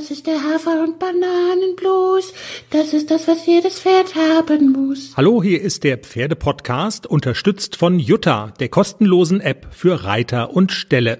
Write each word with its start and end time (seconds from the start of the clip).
Das 0.00 0.10
ist 0.10 0.26
der 0.26 0.42
Hafer- 0.42 0.82
und 0.82 0.98
Bananenblues. 0.98 2.32
Das 2.70 2.94
ist 2.94 3.10
das, 3.10 3.28
was 3.28 3.44
jedes 3.44 3.80
Pferd 3.80 4.14
haben 4.14 4.72
muss. 4.72 5.12
Hallo, 5.14 5.42
hier 5.42 5.60
ist 5.60 5.84
der 5.84 5.98
Pferdepodcast, 5.98 7.06
unterstützt 7.06 7.76
von 7.76 7.98
Jutta, 7.98 8.54
der 8.60 8.70
kostenlosen 8.70 9.42
App 9.42 9.66
für 9.72 10.04
Reiter 10.04 10.54
und 10.54 10.72
Ställe. 10.72 11.18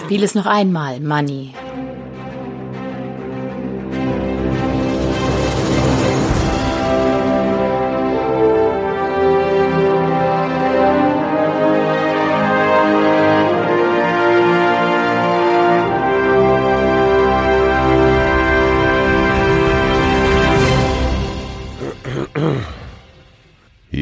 Spiel 0.00 0.24
es 0.24 0.34
noch 0.34 0.46
einmal, 0.46 0.98
Manny. 0.98 1.54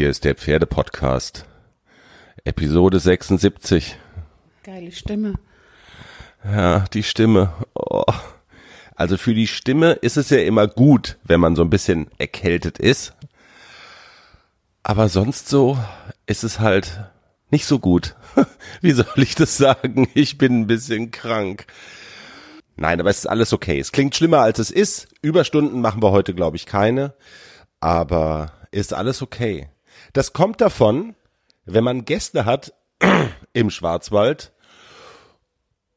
Hier 0.07 0.13
ist 0.13 0.23
der 0.23 0.37
Pferdepodcast. 0.37 1.47
Episode 2.45 3.01
76. 3.01 3.97
Geile 4.63 4.93
Stimme. 4.93 5.35
Ja, 6.45 6.85
die 6.93 7.03
Stimme. 7.03 7.53
Oh. 7.75 8.05
Also 8.95 9.17
für 9.17 9.35
die 9.35 9.49
Stimme 9.49 9.95
ist 9.95 10.17
es 10.17 10.31
ja 10.31 10.39
immer 10.39 10.69
gut, 10.69 11.19
wenn 11.25 11.41
man 11.41 11.57
so 11.57 11.63
ein 11.63 11.71
bisschen 11.71 12.07
erkältet 12.19 12.79
ist. 12.79 13.17
Aber 14.85 15.09
sonst 15.09 15.49
so 15.49 15.77
ist 16.27 16.45
es 16.45 16.61
halt 16.61 17.01
nicht 17.51 17.67
so 17.67 17.81
gut. 17.81 18.15
Wie 18.81 18.93
soll 18.93 19.07
ich 19.17 19.35
das 19.35 19.57
sagen? 19.57 20.09
Ich 20.15 20.39
bin 20.39 20.61
ein 20.61 20.67
bisschen 20.69 21.11
krank. 21.11 21.67
Nein, 22.77 23.01
aber 23.01 23.11
es 23.11 23.19
ist 23.19 23.27
alles 23.27 23.53
okay. 23.53 23.81
Es 23.81 23.91
klingt 23.91 24.15
schlimmer 24.15 24.39
als 24.39 24.61
es 24.61 24.71
ist. 24.71 25.09
Überstunden 25.21 25.81
machen 25.81 26.01
wir 26.01 26.13
heute, 26.13 26.33
glaube 26.33 26.57
ich, 26.57 26.65
keine. 26.65 27.13
Aber 27.81 28.53
ist 28.71 28.95
alles 28.95 29.21
okay. 29.21 29.69
Das 30.17 30.33
kommt 30.33 30.63
davon, 30.63 31.15
wenn 31.67 31.85
man 31.85 32.07
Gäste 32.07 32.47
hat 32.47 32.73
im 33.53 33.69
Schwarzwald 33.69 34.55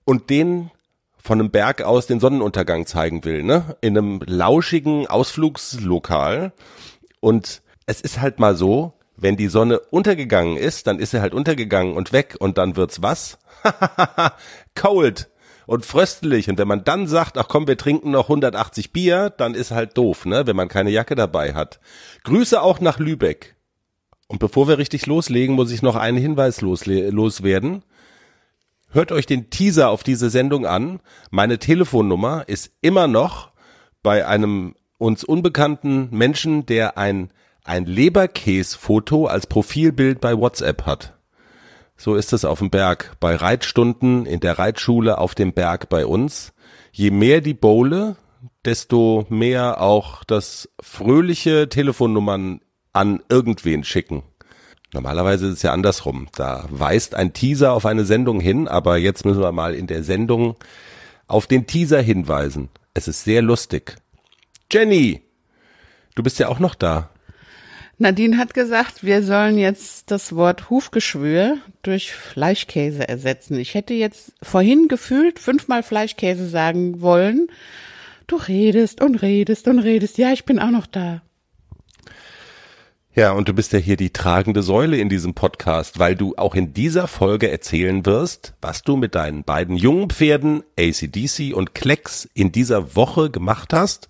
und 0.03 0.29
denen 0.29 0.71
von 1.17 1.39
einem 1.39 1.51
Berg 1.51 1.83
aus 1.83 2.05
den 2.05 2.19
Sonnenuntergang 2.19 2.85
zeigen 2.85 3.23
will, 3.23 3.43
ne? 3.43 3.77
In 3.79 3.97
einem 3.97 4.19
lauschigen 4.25 5.07
Ausflugslokal. 5.07 6.51
Und 7.21 7.61
es 7.85 8.01
ist 8.01 8.19
halt 8.19 8.39
mal 8.39 8.57
so, 8.57 8.91
wenn 9.15 9.37
die 9.37 9.47
Sonne 9.47 9.79
untergegangen 9.79 10.57
ist, 10.57 10.87
dann 10.87 10.99
ist 10.99 11.11
sie 11.11 11.21
halt 11.21 11.33
untergegangen 11.33 11.95
und 11.95 12.11
weg 12.11 12.35
und 12.39 12.57
dann 12.57 12.75
wird's 12.75 13.01
was? 13.01 13.37
Cold 14.75 15.29
und 15.65 15.85
fröstelig. 15.85 16.49
Und 16.49 16.57
wenn 16.57 16.67
man 16.67 16.83
dann 16.83 17.07
sagt, 17.07 17.37
ach 17.37 17.47
komm, 17.47 17.69
wir 17.69 17.77
trinken 17.77 18.11
noch 18.11 18.25
180 18.25 18.91
Bier, 18.91 19.29
dann 19.29 19.53
ist 19.53 19.71
halt 19.71 19.97
doof, 19.97 20.25
ne? 20.25 20.45
Wenn 20.45 20.57
man 20.57 20.67
keine 20.67 20.89
Jacke 20.89 21.15
dabei 21.15 21.53
hat. 21.53 21.79
Grüße 22.25 22.61
auch 22.61 22.81
nach 22.81 22.99
Lübeck. 22.99 23.55
Und 24.29 24.37
bevor 24.37 24.67
wir 24.67 24.77
richtig 24.77 25.07
loslegen, 25.07 25.55
muss 25.55 25.71
ich 25.71 25.81
noch 25.81 25.95
einen 25.95 26.19
Hinweis 26.19 26.61
loswerden. 26.61 27.83
Hört 28.91 29.11
euch 29.11 29.25
den 29.25 29.49
Teaser 29.49 29.89
auf 29.89 30.03
diese 30.03 30.29
Sendung 30.29 30.67
an. 30.67 30.99
Meine 31.31 31.57
Telefonnummer 31.57 32.43
ist 32.47 32.71
immer 32.81 33.07
noch 33.07 33.51
bei 34.03 34.27
einem 34.27 34.75
uns 34.99 35.23
unbekannten 35.23 36.09
Menschen, 36.11 36.67
der 36.67 36.95
ein, 36.97 37.31
ein 37.63 37.85
Leberkäsfoto 37.85 39.25
als 39.25 39.47
Profilbild 39.47 40.21
bei 40.21 40.37
WhatsApp 40.37 40.85
hat. 40.85 41.17
So 41.97 42.15
ist 42.15 42.31
es 42.31 42.45
auf 42.45 42.59
dem 42.59 42.69
Berg. 42.69 43.17
Bei 43.19 43.35
Reitstunden 43.35 44.27
in 44.27 44.41
der 44.41 44.59
Reitschule 44.59 45.17
auf 45.17 45.33
dem 45.33 45.53
Berg 45.53 45.89
bei 45.89 46.05
uns. 46.05 46.53
Je 46.91 47.09
mehr 47.09 47.41
die 47.41 47.55
Bowle, 47.55 48.15
desto 48.63 49.25
mehr 49.29 49.81
auch 49.81 50.23
das 50.23 50.69
fröhliche 50.79 51.67
Telefonnummern 51.67 52.61
an 52.93 53.21
irgendwen 53.29 53.83
schicken. 53.83 54.23
Normalerweise 54.93 55.47
ist 55.47 55.53
es 55.53 55.61
ja 55.61 55.71
andersrum. 55.71 56.27
Da 56.35 56.65
weist 56.69 57.13
ein 57.13 57.33
Teaser 57.33 57.73
auf 57.73 57.85
eine 57.85 58.05
Sendung 58.05 58.39
hin, 58.39 58.67
aber 58.67 58.97
jetzt 58.97 59.25
müssen 59.25 59.41
wir 59.41 59.51
mal 59.51 59.75
in 59.75 59.87
der 59.87 60.03
Sendung 60.03 60.55
auf 61.27 61.45
den 61.45 61.67
Teaser 61.67 62.01
hinweisen. 62.01 62.69
Es 62.93 63.07
ist 63.07 63.23
sehr 63.23 63.41
lustig. 63.41 63.95
Jenny, 64.71 65.21
du 66.15 66.23
bist 66.23 66.39
ja 66.39 66.47
auch 66.47 66.59
noch 66.59 66.75
da. 66.75 67.09
Nadine 68.01 68.37
hat 68.37 68.53
gesagt, 68.53 69.03
wir 69.03 69.23
sollen 69.23 69.57
jetzt 69.57 70.09
das 70.09 70.33
Wort 70.33 70.69
Hufgeschwür 70.69 71.57
durch 71.83 72.13
Fleischkäse 72.13 73.07
ersetzen. 73.07 73.59
Ich 73.59 73.73
hätte 73.73 73.93
jetzt 73.93 74.31
vorhin 74.41 74.87
gefühlt 74.87 75.37
fünfmal 75.37 75.83
Fleischkäse 75.83 76.47
sagen 76.47 77.01
wollen. 77.01 77.47
Du 78.25 78.37
redest 78.37 79.01
und 79.01 79.15
redest 79.15 79.67
und 79.67 79.79
redest. 79.79 80.17
Ja, 80.17 80.31
ich 80.31 80.45
bin 80.45 80.59
auch 80.59 80.71
noch 80.71 80.87
da. 80.87 81.21
Ja, 83.15 83.31
und 83.31 83.49
du 83.49 83.53
bist 83.53 83.73
ja 83.73 83.79
hier 83.79 83.97
die 83.97 84.11
tragende 84.11 84.61
Säule 84.61 84.97
in 84.97 85.09
diesem 85.09 85.33
Podcast, 85.33 85.97
weil 85.97 86.15
du 86.15 86.35
auch 86.37 86.53
in 86.53 86.73
dieser 86.73 87.07
Folge 87.07 87.49
erzählen 87.49 88.05
wirst, 88.05 88.53
was 88.61 88.83
du 88.83 88.97
mit 88.97 89.15
deinen 89.15 89.43
beiden 89.43 89.75
jungen 89.75 90.11
Pferden 90.11 90.63
ACDC 90.77 91.55
und 91.55 91.73
Klecks 91.73 92.29
in 92.35 92.51
dieser 92.51 92.95
Woche 92.95 93.31
gemacht 93.31 93.73
hast. 93.73 94.09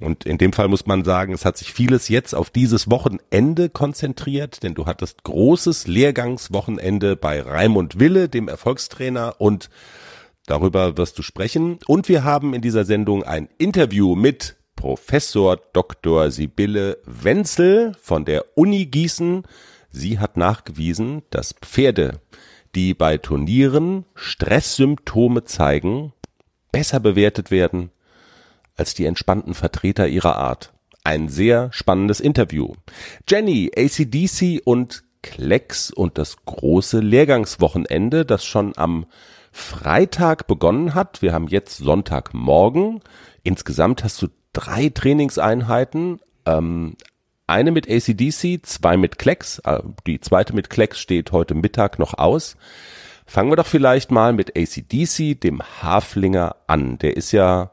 Und 0.00 0.24
in 0.24 0.36
dem 0.36 0.52
Fall 0.52 0.66
muss 0.66 0.84
man 0.84 1.04
sagen, 1.04 1.32
es 1.32 1.44
hat 1.44 1.56
sich 1.56 1.72
vieles 1.72 2.08
jetzt 2.08 2.34
auf 2.34 2.50
dieses 2.50 2.90
Wochenende 2.90 3.68
konzentriert, 3.68 4.64
denn 4.64 4.74
du 4.74 4.86
hattest 4.86 5.22
großes 5.22 5.86
Lehrgangswochenende 5.86 7.14
bei 7.14 7.40
Raimund 7.40 8.00
Wille, 8.00 8.28
dem 8.28 8.48
Erfolgstrainer, 8.48 9.36
und 9.38 9.70
darüber 10.46 10.96
wirst 10.96 11.18
du 11.18 11.22
sprechen. 11.22 11.78
Und 11.86 12.08
wir 12.08 12.24
haben 12.24 12.52
in 12.52 12.62
dieser 12.62 12.84
Sendung 12.84 13.22
ein 13.22 13.48
Interview 13.58 14.16
mit 14.16 14.56
Professor 14.82 15.60
Dr. 15.72 16.32
Sibylle 16.32 16.98
Wenzel 17.04 17.92
von 18.02 18.24
der 18.24 18.58
Uni 18.58 18.86
Gießen. 18.86 19.44
Sie 19.92 20.18
hat 20.18 20.36
nachgewiesen, 20.36 21.22
dass 21.30 21.52
Pferde, 21.52 22.18
die 22.74 22.92
bei 22.92 23.16
Turnieren 23.16 24.06
Stresssymptome 24.16 25.44
zeigen, 25.44 26.12
besser 26.72 26.98
bewertet 26.98 27.52
werden 27.52 27.92
als 28.74 28.94
die 28.94 29.04
entspannten 29.04 29.54
Vertreter 29.54 30.08
ihrer 30.08 30.34
Art. 30.34 30.72
Ein 31.04 31.28
sehr 31.28 31.72
spannendes 31.72 32.18
Interview. 32.18 32.72
Jenny, 33.28 33.70
ACDC 33.76 34.62
und 34.64 35.04
Klecks 35.22 35.90
und 35.90 36.18
das 36.18 36.36
große 36.44 37.00
Lehrgangswochenende, 37.00 38.24
das 38.24 38.44
schon 38.44 38.72
am 38.76 39.06
Freitag 39.52 40.46
begonnen 40.46 40.94
hat. 40.94 41.22
Wir 41.22 41.32
haben 41.32 41.48
jetzt 41.48 41.78
Sonntagmorgen. 41.78 43.00
Insgesamt 43.42 44.02
hast 44.04 44.20
du 44.22 44.28
drei 44.52 44.88
Trainingseinheiten, 44.88 46.20
ähm, 46.46 46.96
eine 47.46 47.70
mit 47.70 47.88
ACDC, 47.88 48.64
zwei 48.64 48.96
mit 48.96 49.18
Klecks, 49.18 49.58
äh, 49.60 49.80
die 50.06 50.20
zweite 50.20 50.54
mit 50.54 50.70
Klecks 50.70 50.98
steht 50.98 51.32
heute 51.32 51.54
Mittag 51.54 51.98
noch 51.98 52.14
aus. 52.14 52.56
Fangen 53.26 53.50
wir 53.50 53.56
doch 53.56 53.66
vielleicht 53.66 54.10
mal 54.10 54.32
mit 54.32 54.56
ACDC, 54.56 55.38
dem 55.38 55.62
Haflinger, 55.62 56.56
an. 56.66 56.98
Der 56.98 57.16
ist 57.16 57.32
ja 57.32 57.72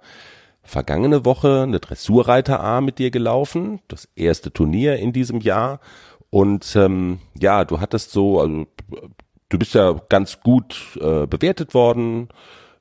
vergangene 0.64 1.26
Woche 1.26 1.64
eine 1.64 1.80
Dressurreiter 1.80 2.60
A 2.62 2.82
mit 2.82 3.00
dir 3.00 3.10
gelaufen, 3.10 3.80
das 3.88 4.08
erste 4.16 4.54
Turnier 4.54 4.98
in 4.98 5.14
diesem 5.14 5.42
Jahr. 5.42 5.80
Und 6.30 6.76
ähm, 6.76 7.20
ja, 7.40 7.66
du 7.66 7.80
hattest 7.80 8.12
so, 8.12 8.40
also 8.40 8.68
du 9.50 9.60
bist 9.60 9.74
ja 9.74 9.94
ganz 10.10 10.42
gut 10.42 10.98
äh, 11.02 11.26
bewertet 11.26 11.74
worden 11.74 12.30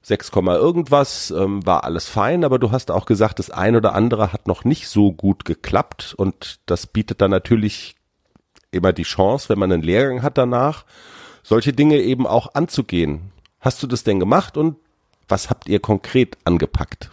6, 0.02 0.30
irgendwas, 0.34 1.30
ähm, 1.30 1.64
war 1.66 1.84
alles 1.84 2.08
fein, 2.08 2.44
aber 2.44 2.58
du 2.58 2.70
hast 2.70 2.90
auch 2.90 3.04
gesagt, 3.04 3.38
das 3.38 3.50
ein 3.50 3.76
oder 3.76 3.94
andere 3.94 4.32
hat 4.32 4.46
noch 4.46 4.64
nicht 4.64 4.88
so 4.88 5.12
gut 5.12 5.44
geklappt 5.44 6.14
und 6.16 6.60
das 6.66 6.86
bietet 6.86 7.20
dann 7.20 7.30
natürlich 7.30 7.96
immer 8.70 8.92
die 8.92 9.02
Chance, 9.02 9.48
wenn 9.48 9.58
man 9.58 9.72
einen 9.72 9.82
Lehrgang 9.82 10.22
hat 10.22 10.38
danach, 10.38 10.84
solche 11.42 11.72
Dinge 11.72 11.98
eben 11.98 12.26
auch 12.26 12.54
anzugehen. 12.54 13.32
Hast 13.60 13.82
du 13.82 13.86
das 13.86 14.04
denn 14.04 14.20
gemacht 14.20 14.56
und 14.56 14.76
was 15.28 15.50
habt 15.50 15.68
ihr 15.68 15.80
konkret 15.80 16.38
angepackt? 16.44 17.10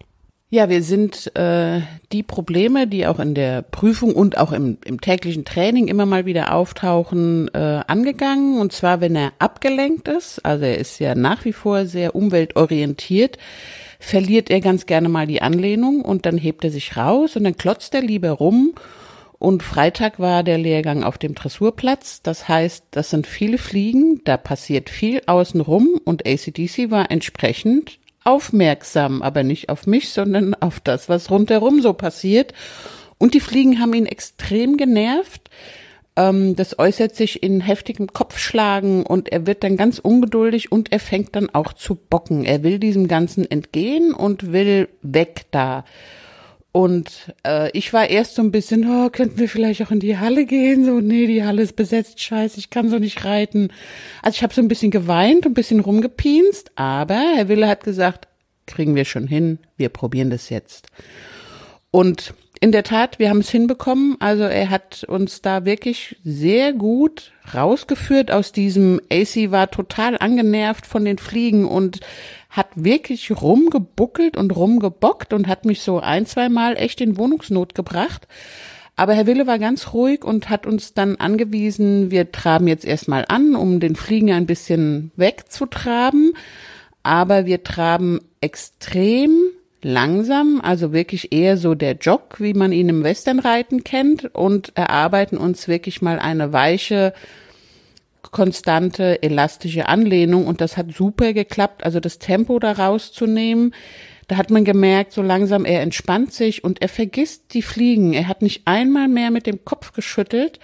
Ja, 0.55 0.69
wir 0.69 0.83
sind 0.83 1.35
äh, 1.35 1.81
die 2.13 2.23
Probleme, 2.23 2.87
die 2.87 3.07
auch 3.07 3.19
in 3.19 3.35
der 3.35 3.61
Prüfung 3.61 4.15
und 4.15 4.37
auch 4.37 4.53
im, 4.53 4.77
im 4.85 5.01
täglichen 5.01 5.43
Training 5.43 5.89
immer 5.89 6.05
mal 6.05 6.25
wieder 6.25 6.53
auftauchen, 6.53 7.53
äh, 7.53 7.81
angegangen. 7.85 8.57
Und 8.61 8.71
zwar, 8.71 9.01
wenn 9.01 9.17
er 9.17 9.33
abgelenkt 9.37 10.07
ist, 10.07 10.39
also 10.45 10.63
er 10.63 10.77
ist 10.77 10.99
ja 10.99 11.13
nach 11.13 11.43
wie 11.43 11.51
vor 11.51 11.87
sehr 11.87 12.15
umweltorientiert, 12.15 13.37
verliert 13.99 14.49
er 14.49 14.61
ganz 14.61 14.85
gerne 14.85 15.09
mal 15.09 15.27
die 15.27 15.41
Anlehnung 15.41 15.99
und 16.03 16.25
dann 16.25 16.37
hebt 16.37 16.63
er 16.63 16.71
sich 16.71 16.95
raus 16.95 17.35
und 17.35 17.43
dann 17.43 17.57
klotzt 17.57 17.93
er 17.93 18.01
lieber 18.01 18.31
rum. 18.31 18.75
Und 19.37 19.61
Freitag 19.61 20.21
war 20.21 20.41
der 20.43 20.57
Lehrgang 20.57 21.03
auf 21.03 21.17
dem 21.17 21.35
Dressurplatz. 21.35 22.21
Das 22.21 22.47
heißt, 22.47 22.85
das 22.91 23.09
sind 23.09 23.27
viele 23.27 23.57
Fliegen, 23.57 24.21
da 24.23 24.37
passiert 24.37 24.89
viel 24.89 25.21
außenrum 25.25 25.99
und 26.05 26.25
ACDC 26.25 26.91
war 26.91 27.11
entsprechend 27.11 27.99
aufmerksam, 28.25 29.22
aber 29.22 29.44
nicht 29.44 29.69
auf 29.69 29.88
mich, 29.88 30.10
sondern 30.10 30.54
auf 30.56 30.81
das, 30.81 31.07
was 31.07 31.31
rundherum 31.31 31.81
so 31.81 31.94
passiert. 31.94 32.54
Und 33.18 33.33
die 33.33 33.39
Fliegen 33.39 33.80
haben 33.80 33.94
ihn 33.94 34.06
extrem 34.07 34.75
genervt. 34.75 35.50
Ähm, 36.18 36.56
das 36.56 36.77
äußert 36.77 37.16
sich 37.16 37.44
in 37.44 37.62
heftigem 37.62 38.07
Kopfschlagen 38.07 39.06
und 39.06 39.31
er 39.31 39.48
wird 39.48 39.63
dann 39.63 39.77
ganz 39.77 40.00
ungeduldig 40.00 40.72
und 40.72 40.92
er 40.92 41.00
fängt 41.00 41.36
dann 41.36 41.50
auch 41.54 41.74
zu 41.74 41.95
bocken. 41.95 42.44
Er 42.44 42.63
will 42.63 42.80
diesem 42.80 43.07
Ganzen 43.07 43.50
entgehen 43.50 44.13
und 44.13 44.51
will 44.51 44.89
weg 45.01 45.45
da. 45.51 45.86
Und 46.75 47.33
äh, 47.48 47.72
ich 47.72 47.94
war 47.94 48.10
erst 48.10 48.36
so 48.36 48.42
ein 48.42 48.51
bisschen, 48.51 48.86
oh, 48.86 49.10
könnten 49.10 49.39
wir 49.39 49.48
vielleicht 49.48 49.81
auch 49.81 49.92
in 49.92 50.01
die 50.01 50.18
Halle 50.18 50.45
gehen? 50.45 50.83
So, 50.83 51.00
nee, 51.00 51.25
die 51.25 51.45
Halle 51.45 51.62
ist 51.62 51.77
besetzt, 51.77 52.19
scheiße, 52.19 52.60
ich 52.60 52.69
kann 52.69 52.89
so 52.89 53.00
nicht 53.00 53.24
reiten. 53.24 53.69
Also 54.22 54.36
ich 54.36 54.44
habe 54.44 54.54
so 54.54 54.60
ein 54.60 54.68
bisschen 54.68 54.92
geweint, 54.92 55.45
ein 55.45 55.54
bisschen 55.54 55.80
rumgepienst, 55.80 56.74
aber 56.75 57.22
Herr 57.38 57.48
Wille 57.48 57.69
hat 57.69 57.86
gesagt, 57.86 58.27
kriegen 58.66 58.94
wir 58.94 59.06
schon 59.06 59.25
hin, 59.25 59.60
wir 59.77 59.88
probieren 59.88 60.30
das 60.30 60.50
jetzt. 60.50 60.88
Und 61.92 62.33
in 62.60 62.74
der 62.74 62.83
Tat, 62.83 63.19
wir 63.19 63.30
haben 63.30 63.39
es 63.39 63.50
hinbekommen. 63.50 64.18
Also 64.19 64.44
er 64.44 64.69
hat 64.69 65.06
uns 65.06 65.42
da 65.42 65.63
wirklich 65.63 66.18
sehr 66.25 66.74
gut 66.74 67.31
rausgeführt 67.54 68.31
aus 68.31 68.51
diesem 68.51 69.00
AC 69.10 69.51
war 69.51 69.72
total 69.72 70.18
angenervt 70.18 70.86
von 70.86 71.06
den 71.06 71.19
Fliegen 71.19 71.66
und 71.66 72.00
hat 72.55 72.67
wirklich 72.75 73.31
rumgebuckelt 73.31 74.37
und 74.37 74.55
rumgebockt 74.55 75.33
und 75.33 75.47
hat 75.47 75.65
mich 75.65 75.81
so 75.81 75.99
ein, 75.99 76.25
zwei 76.25 76.47
Mal 76.47 76.77
echt 76.77 77.01
in 77.01 77.17
Wohnungsnot 77.17 77.75
gebracht. 77.75 78.27
Aber 78.95 79.13
Herr 79.13 79.27
Wille 79.27 79.45
war 79.45 79.59
ganz 79.59 79.93
ruhig 79.93 80.23
und 80.23 80.49
hat 80.49 80.65
uns 80.65 80.93
dann 80.93 81.17
angewiesen, 81.17 82.11
wir 82.11 82.31
traben 82.31 82.67
jetzt 82.67 82.85
erstmal 82.85 83.25
an, 83.27 83.55
um 83.55 83.81
den 83.81 83.95
Fliegen 83.95 84.31
ein 84.31 84.45
bisschen 84.45 85.11
wegzutraben. 85.17 86.31
Aber 87.03 87.45
wir 87.45 87.63
traben 87.63 88.21
extrem 88.39 89.31
langsam, 89.81 90.61
also 90.63 90.93
wirklich 90.93 91.33
eher 91.33 91.57
so 91.57 91.75
der 91.75 91.97
Jog, 91.97 92.39
wie 92.39 92.53
man 92.53 92.71
ihn 92.71 92.89
im 92.89 93.03
Westernreiten 93.03 93.83
kennt 93.83 94.33
und 94.33 94.71
erarbeiten 94.75 95.37
uns 95.37 95.67
wirklich 95.67 96.01
mal 96.01 96.17
eine 96.17 96.53
weiche, 96.53 97.13
konstante, 98.35 99.23
elastische 99.23 99.87
Anlehnung 99.87 100.45
und 100.45 100.59
das 100.59 100.75
hat 100.75 100.93
super 100.93 101.31
geklappt, 101.31 101.85
also 101.85 102.01
das 102.01 102.19
Tempo 102.19 102.59
da 102.59 102.73
rauszunehmen. 102.73 103.73
Da 104.27 104.35
hat 104.35 104.49
man 104.49 104.65
gemerkt, 104.65 105.13
so 105.13 105.21
langsam 105.21 105.63
er 105.63 105.81
entspannt 105.81 106.33
sich 106.33 106.61
und 106.61 106.81
er 106.81 106.89
vergisst 106.89 107.53
die 107.53 107.61
Fliegen. 107.61 108.11
Er 108.11 108.27
hat 108.27 108.41
nicht 108.41 108.63
einmal 108.65 109.07
mehr 109.07 109.31
mit 109.31 109.47
dem 109.47 109.63
Kopf 109.63 109.93
geschüttelt 109.93 110.59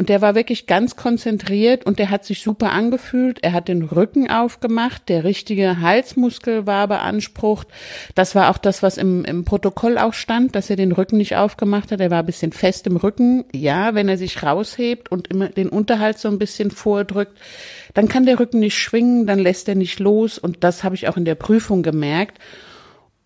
und 0.00 0.08
der 0.08 0.22
war 0.22 0.34
wirklich 0.34 0.66
ganz 0.66 0.96
konzentriert 0.96 1.84
und 1.84 1.98
der 1.98 2.08
hat 2.08 2.24
sich 2.24 2.42
super 2.42 2.72
angefühlt. 2.72 3.40
Er 3.42 3.52
hat 3.52 3.68
den 3.68 3.82
Rücken 3.82 4.30
aufgemacht, 4.30 5.10
der 5.10 5.24
richtige 5.24 5.82
Halsmuskel 5.82 6.66
war 6.66 6.88
beansprucht. 6.88 7.68
Das 8.14 8.34
war 8.34 8.48
auch 8.48 8.56
das, 8.56 8.82
was 8.82 8.96
im, 8.96 9.26
im 9.26 9.44
Protokoll 9.44 9.98
auch 9.98 10.14
stand, 10.14 10.54
dass 10.54 10.70
er 10.70 10.76
den 10.76 10.92
Rücken 10.92 11.18
nicht 11.18 11.36
aufgemacht 11.36 11.92
hat. 11.92 12.00
Er 12.00 12.10
war 12.10 12.20
ein 12.20 12.24
bisschen 12.24 12.52
fest 12.52 12.86
im 12.86 12.96
Rücken. 12.96 13.44
Ja, 13.52 13.94
wenn 13.94 14.08
er 14.08 14.16
sich 14.16 14.42
raushebt 14.42 15.12
und 15.12 15.28
immer 15.28 15.50
den 15.50 15.68
Unterhalt 15.68 16.18
so 16.18 16.28
ein 16.28 16.38
bisschen 16.38 16.70
vordrückt, 16.70 17.36
dann 17.92 18.08
kann 18.08 18.24
der 18.24 18.40
Rücken 18.40 18.60
nicht 18.60 18.78
schwingen, 18.78 19.26
dann 19.26 19.38
lässt 19.38 19.68
er 19.68 19.74
nicht 19.74 19.98
los. 19.98 20.38
Und 20.38 20.64
das 20.64 20.82
habe 20.82 20.94
ich 20.94 21.08
auch 21.08 21.18
in 21.18 21.26
der 21.26 21.34
Prüfung 21.34 21.82
gemerkt. 21.82 22.38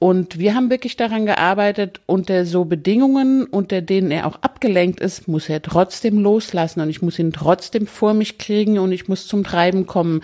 Und 0.04 0.38
wir 0.38 0.54
haben 0.54 0.68
wirklich 0.68 0.96
daran 0.96 1.24
gearbeitet, 1.24 2.02
unter 2.04 2.44
so 2.44 2.66
Bedingungen, 2.66 3.46
unter 3.46 3.80
denen 3.80 4.10
er 4.10 4.26
auch 4.26 4.36
abgelenkt 4.42 5.00
ist, 5.00 5.28
muss 5.28 5.48
er 5.48 5.62
trotzdem 5.62 6.18
loslassen 6.18 6.82
und 6.82 6.90
ich 6.90 7.00
muss 7.00 7.18
ihn 7.18 7.32
trotzdem 7.32 7.86
vor 7.86 8.12
mich 8.12 8.36
kriegen 8.36 8.78
und 8.78 8.92
ich 8.92 9.08
muss 9.08 9.26
zum 9.26 9.44
Treiben 9.44 9.86
kommen. 9.86 10.22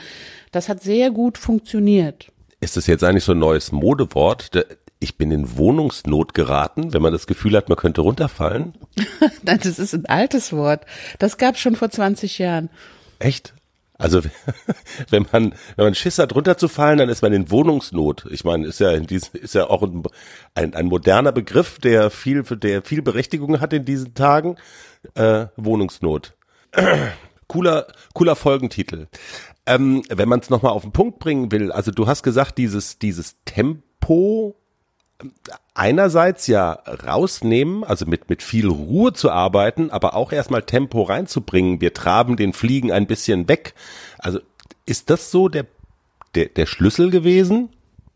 Das 0.52 0.68
hat 0.68 0.82
sehr 0.82 1.10
gut 1.10 1.38
funktioniert. 1.38 2.30
Ist 2.60 2.76
das 2.76 2.88
jetzt 2.88 3.02
eigentlich 3.02 3.24
so 3.24 3.32
ein 3.32 3.38
neues 3.38 3.72
Modewort? 3.72 4.50
Ich 4.98 5.16
bin 5.16 5.30
in 5.30 5.56
Wohnungsnot 5.56 6.34
geraten, 6.34 6.92
wenn 6.92 7.00
man 7.00 7.14
das 7.14 7.26
Gefühl 7.26 7.56
hat, 7.56 7.70
man 7.70 7.78
könnte 7.78 8.02
runterfallen? 8.02 8.74
Das 9.42 9.64
ist 9.64 9.94
ein 9.94 10.04
altes 10.04 10.52
Wort. 10.52 10.84
Das 11.18 11.38
gab 11.38 11.54
es 11.54 11.62
schon 11.62 11.74
vor 11.74 11.88
20 11.88 12.38
Jahren. 12.38 12.68
Echt? 13.18 13.54
Also 14.00 14.22
wenn 15.10 15.26
man 15.30 15.54
wenn 15.76 15.84
man 15.84 15.94
Schiss 15.94 16.18
hat 16.18 16.34
runterzufallen, 16.34 16.98
dann 16.98 17.08
ist 17.10 17.22
man 17.22 17.32
in 17.32 17.50
Wohnungsnot. 17.50 18.26
Ich 18.30 18.44
meine, 18.44 18.66
ist 18.66 18.80
ja 18.80 18.90
in 18.92 19.06
diesem, 19.06 19.40
ist 19.40 19.54
ja 19.54 19.68
auch 19.68 19.82
ein, 19.82 20.02
ein, 20.54 20.74
ein 20.74 20.86
moderner 20.86 21.32
Begriff, 21.32 21.78
der 21.78 22.10
viel 22.10 22.42
der 22.42 22.82
viel 22.82 23.02
Berechtigung 23.02 23.60
hat 23.60 23.72
in 23.72 23.84
diesen 23.84 24.14
Tagen. 24.14 24.56
Äh, 25.14 25.46
Wohnungsnot. 25.56 26.34
cooler 27.46 27.86
cooler 28.14 28.36
Folgentitel. 28.36 29.08
Ähm, 29.66 30.02
wenn 30.08 30.28
man 30.28 30.40
es 30.40 30.48
nochmal 30.48 30.72
auf 30.72 30.82
den 30.82 30.92
Punkt 30.92 31.18
bringen 31.18 31.52
will, 31.52 31.70
also 31.70 31.90
du 31.90 32.06
hast 32.06 32.22
gesagt, 32.22 32.56
dieses 32.56 32.98
dieses 32.98 33.36
Tempo 33.44 34.59
einerseits 35.74 36.46
ja 36.46 36.72
rausnehmen, 36.72 37.84
also 37.84 38.06
mit, 38.06 38.28
mit 38.28 38.42
viel 38.42 38.68
Ruhe 38.68 39.12
zu 39.12 39.30
arbeiten, 39.30 39.90
aber 39.90 40.14
auch 40.14 40.32
erstmal 40.32 40.62
Tempo 40.62 41.02
reinzubringen. 41.02 41.80
Wir 41.80 41.94
traben 41.94 42.36
den 42.36 42.52
Fliegen 42.52 42.92
ein 42.92 43.06
bisschen 43.06 43.48
weg. 43.48 43.74
Also 44.18 44.40
ist 44.86 45.10
das 45.10 45.30
so 45.30 45.48
der, 45.48 45.66
der, 46.34 46.46
der 46.46 46.66
Schlüssel 46.66 47.10
gewesen? 47.10 47.70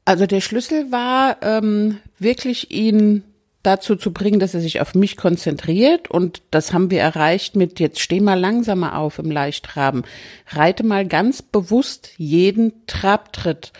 Also 0.04 0.26
der 0.26 0.40
Schlüssel 0.40 0.92
war 0.92 1.38
ähm, 1.42 1.98
wirklich 2.18 2.70
ihn 2.70 3.24
dazu 3.62 3.96
zu 3.96 4.12
bringen, 4.12 4.40
dass 4.40 4.54
er 4.54 4.60
sich 4.60 4.80
auf 4.80 4.94
mich 4.94 5.16
konzentriert 5.16 6.10
und 6.10 6.42
das 6.50 6.72
haben 6.72 6.90
wir 6.90 7.00
erreicht 7.00 7.56
mit 7.56 7.80
jetzt 7.80 8.00
steh 8.00 8.20
mal 8.20 8.38
langsamer 8.38 8.98
auf 8.98 9.18
im 9.18 9.30
Leichtraben, 9.30 10.04
reite 10.48 10.84
mal 10.84 11.06
ganz 11.06 11.40
bewusst 11.40 12.10
jeden 12.18 12.86
Trabtritt 12.86 13.72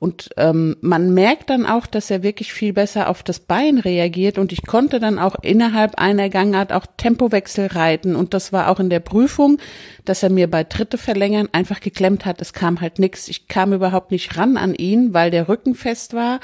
und 0.00 0.30
ähm, 0.36 0.76
man 0.80 1.12
merkt 1.12 1.50
dann 1.50 1.66
auch, 1.66 1.86
dass 1.86 2.08
er 2.08 2.22
wirklich 2.22 2.52
viel 2.52 2.72
besser 2.72 3.08
auf 3.08 3.24
das 3.24 3.40
Bein 3.40 3.78
reagiert. 3.78 4.38
Und 4.38 4.52
ich 4.52 4.64
konnte 4.64 5.00
dann 5.00 5.18
auch 5.18 5.34
innerhalb 5.42 5.96
einer 5.96 6.28
Gangart 6.28 6.72
auch 6.72 6.86
Tempowechsel 6.96 7.66
reiten. 7.66 8.14
Und 8.14 8.32
das 8.32 8.52
war 8.52 8.68
auch 8.68 8.78
in 8.78 8.90
der 8.90 9.00
Prüfung, 9.00 9.58
dass 10.04 10.22
er 10.22 10.30
mir 10.30 10.48
bei 10.48 10.62
Tritte 10.62 10.98
verlängern 10.98 11.48
einfach 11.50 11.80
geklemmt 11.80 12.26
hat. 12.26 12.40
Es 12.40 12.52
kam 12.52 12.80
halt 12.80 13.00
nichts. 13.00 13.26
Ich 13.26 13.48
kam 13.48 13.72
überhaupt 13.72 14.12
nicht 14.12 14.36
ran 14.36 14.56
an 14.56 14.72
ihn, 14.72 15.14
weil 15.14 15.32
der 15.32 15.48
Rücken 15.48 15.74
fest 15.74 16.14
war. 16.14 16.38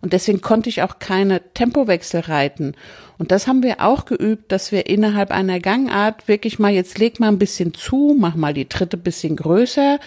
Und 0.00 0.12
deswegen 0.12 0.40
konnte 0.40 0.68
ich 0.68 0.82
auch 0.82 0.98
keine 0.98 1.40
Tempowechsel 1.54 2.20
reiten. 2.22 2.74
Und 3.18 3.30
das 3.30 3.46
haben 3.46 3.62
wir 3.62 3.82
auch 3.82 4.04
geübt, 4.04 4.50
dass 4.50 4.72
wir 4.72 4.86
innerhalb 4.86 5.30
einer 5.30 5.60
Gangart 5.60 6.26
wirklich 6.26 6.58
mal, 6.58 6.72
jetzt 6.72 6.98
leg 6.98 7.20
mal 7.20 7.28
ein 7.28 7.38
bisschen 7.38 7.72
zu, 7.72 8.16
mach 8.18 8.34
mal 8.34 8.52
die 8.52 8.68
Tritte 8.68 8.96
bisschen 8.96 9.36
größer 9.36 10.00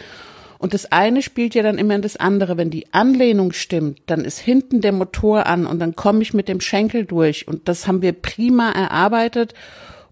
und 0.60 0.74
das 0.74 0.92
eine 0.92 1.22
spielt 1.22 1.56
ja 1.56 1.64
dann 1.64 1.78
immer 1.78 1.96
in 1.96 2.02
das 2.02 2.18
andere. 2.18 2.58
Wenn 2.58 2.70
die 2.70 2.94
Anlehnung 2.94 3.54
stimmt, 3.54 4.02
dann 4.08 4.26
ist 4.26 4.40
hinten 4.40 4.82
der 4.82 4.92
Motor 4.92 5.48
an 5.48 5.66
und 5.66 5.80
dann 5.80 5.96
komme 5.96 6.22
ich 6.22 6.34
mit 6.34 6.50
dem 6.50 6.60
Schenkel 6.60 7.06
durch. 7.06 7.48
Und 7.48 7.70
das 7.70 7.88
haben 7.88 8.02
wir 8.02 8.12
prima 8.12 8.70
erarbeitet. 8.70 9.54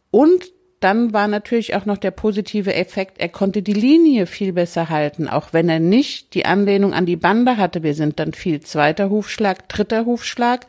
Und 0.10 0.46
dann 0.80 1.12
war 1.12 1.28
natürlich 1.28 1.76
auch 1.76 1.86
noch 1.86 1.98
der 1.98 2.12
positive 2.12 2.74
Effekt, 2.74 3.20
er 3.20 3.30
konnte 3.30 3.62
die 3.62 3.74
Linie 3.74 4.26
viel 4.26 4.54
besser 4.54 4.90
halten, 4.90 5.28
auch 5.28 5.52
wenn 5.52 5.68
er 5.68 5.80
nicht 5.80 6.34
die 6.34 6.46
Anlehnung 6.46 6.94
an 6.94 7.06
die 7.06 7.16
Bande 7.16 7.58
hatte. 7.58 7.84
Wir 7.84 7.94
sind 7.94 8.20
dann 8.20 8.32
viel 8.32 8.62
zweiter 8.62 9.10
Hufschlag, 9.10 9.68
dritter 9.68 10.06
Hufschlag 10.06 10.66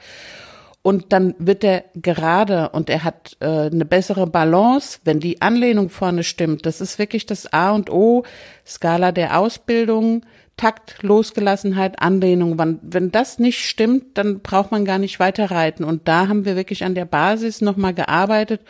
und 0.88 1.12
dann 1.12 1.34
wird 1.38 1.64
er 1.64 1.84
gerade 1.96 2.70
und 2.70 2.88
er 2.88 3.04
hat 3.04 3.36
äh, 3.40 3.66
eine 3.66 3.84
bessere 3.84 4.26
Balance, 4.26 5.00
wenn 5.04 5.20
die 5.20 5.42
Anlehnung 5.42 5.90
vorne 5.90 6.24
stimmt. 6.24 6.64
Das 6.64 6.80
ist 6.80 6.98
wirklich 6.98 7.26
das 7.26 7.52
A 7.52 7.72
und 7.72 7.90
O, 7.90 8.24
Skala 8.66 9.12
der 9.12 9.38
Ausbildung, 9.38 10.24
Takt, 10.56 11.02
Losgelassenheit, 11.02 12.00
Anlehnung. 12.00 12.58
Wenn, 12.58 12.78
wenn 12.80 13.12
das 13.12 13.38
nicht 13.38 13.68
stimmt, 13.68 14.16
dann 14.16 14.40
braucht 14.40 14.70
man 14.70 14.86
gar 14.86 14.96
nicht 14.96 15.20
weiter 15.20 15.50
reiten. 15.50 15.84
Und 15.84 16.08
da 16.08 16.26
haben 16.26 16.46
wir 16.46 16.56
wirklich 16.56 16.84
an 16.84 16.94
der 16.94 17.04
Basis 17.04 17.60
nochmal 17.60 17.92
gearbeitet 17.92 18.62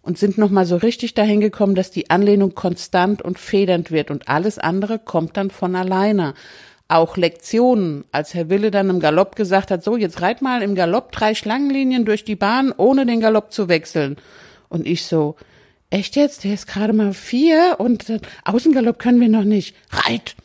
und 0.00 0.16
sind 0.16 0.38
nochmal 0.38 0.64
so 0.64 0.76
richtig 0.76 1.12
dahin 1.12 1.42
gekommen, 1.42 1.74
dass 1.74 1.90
die 1.90 2.08
Anlehnung 2.08 2.54
konstant 2.54 3.20
und 3.20 3.38
federnd 3.38 3.90
wird 3.90 4.10
und 4.10 4.30
alles 4.30 4.58
andere 4.58 4.98
kommt 4.98 5.36
dann 5.36 5.50
von 5.50 5.76
alleine 5.76 6.32
auch 6.88 7.16
Lektionen, 7.16 8.04
als 8.12 8.34
Herr 8.34 8.48
Wille 8.48 8.70
dann 8.70 8.90
im 8.90 9.00
Galopp 9.00 9.34
gesagt 9.34 9.70
hat, 9.70 9.82
so, 9.82 9.96
jetzt 9.96 10.20
reit 10.20 10.42
mal 10.42 10.62
im 10.62 10.74
Galopp 10.74 11.12
drei 11.12 11.34
Schlangenlinien 11.34 12.04
durch 12.04 12.24
die 12.24 12.36
Bahn, 12.36 12.72
ohne 12.76 13.06
den 13.06 13.20
Galopp 13.20 13.52
zu 13.52 13.68
wechseln. 13.68 14.16
Und 14.68 14.86
ich 14.86 15.06
so, 15.06 15.36
echt 15.90 16.16
jetzt? 16.16 16.44
Der 16.44 16.54
ist 16.54 16.66
gerade 16.66 16.92
mal 16.92 17.12
vier 17.12 17.76
und 17.78 18.08
äh, 18.08 18.20
Außengalopp 18.44 18.98
können 18.98 19.20
wir 19.20 19.28
noch 19.28 19.44
nicht. 19.44 19.74
Reit! 19.90 20.36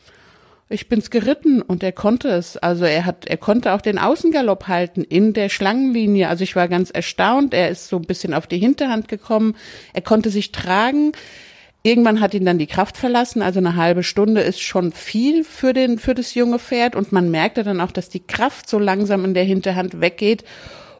Ich 0.72 0.88
bin's 0.88 1.10
geritten 1.10 1.62
und 1.62 1.84
er 1.84 1.92
konnte 1.92 2.30
es. 2.30 2.56
Also 2.56 2.86
er 2.86 3.06
hat, 3.06 3.26
er 3.26 3.36
konnte 3.36 3.74
auch 3.74 3.82
den 3.82 4.00
Außengalopp 4.00 4.70
halten 4.70 5.04
in 5.04 5.34
der 5.34 5.50
Schlangenlinie. 5.50 6.30
Also 6.30 6.46
ich 6.46 6.56
war 6.56 6.70
ganz 6.70 6.92
erstaunt. 6.92 7.54
Er 7.54 7.70
ist 7.70 7.90
so 7.90 7.98
ein 7.98 8.04
bisschen 8.06 8.34
auf 8.34 8.48
die 8.48 8.58
Hinterhand 8.58 9.10
gekommen. 9.10 9.58
Er 9.92 10.02
konnte 10.02 10.30
sich 10.30 10.54
tragen. 10.54 11.12
Irgendwann 11.84 12.22
hat 12.22 12.36
ihn 12.36 12.46
dann 12.46 12.60
die 12.60 12.68
Kraft 12.68 12.96
verlassen, 12.96 13.42
also 13.42 13.60
eine 13.60 13.76
halbe 13.76 14.04
Stunde 14.04 14.42
ist 14.42 14.62
schon 14.62 14.92
viel 14.92 15.44
für 15.44 15.74
den, 15.74 15.98
für 15.98 16.14
das 16.14 16.36
junge 16.36 16.60
Pferd. 16.60 16.96
Und 16.96 17.12
man 17.12 17.32
merkte 17.32 17.64
dann 17.64 17.82
auch, 17.82 17.92
dass 17.92 18.10
die 18.10 18.20
Kraft 18.20 18.70
so 18.70 18.78
langsam 18.78 19.26
in 19.26 19.34
der 19.34 19.44
Hinterhand 19.44 20.00
weggeht. 20.00 20.44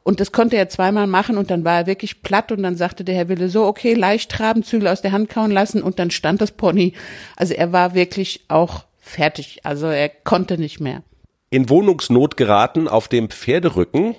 Und 0.04 0.20
das 0.20 0.32
konnte 0.32 0.58
er 0.58 0.70
zweimal 0.70 1.06
machen 1.06 1.38
und 1.38 1.52
dann 1.52 1.64
war 1.64 1.82
er 1.82 1.86
wirklich 1.86 2.24
platt. 2.24 2.52
Und 2.52 2.64
dann 2.64 2.76
sagte 2.76 3.04
der 3.04 3.14
Herr 3.14 3.30
Wille 3.30 3.50
so, 3.50 3.66
okay, 3.66 3.94
leicht 3.94 4.32
traben, 4.32 4.64
Zügel 4.64 4.88
aus 4.88 5.04
der 5.04 5.12
Hand 5.12 5.30
kauen 5.30 5.52
lassen. 5.52 5.84
Und 5.84 6.00
dann 6.00 6.10
stand 6.10 6.42
das 6.42 6.52
Pony. 6.52 6.94
Also 7.36 7.54
er 7.54 7.72
war 7.72 7.94
wirklich 7.94 8.46
auch 8.48 8.86
fertig, 9.00 9.60
also 9.64 9.88
er 9.88 10.10
konnte 10.10 10.58
nicht 10.58 10.80
mehr. 10.80 11.04
In 11.52 11.70
Wohnungsnot 11.70 12.38
geraten 12.38 12.88
auf 12.88 13.08
dem 13.08 13.30
Pferderücken, 13.30 14.16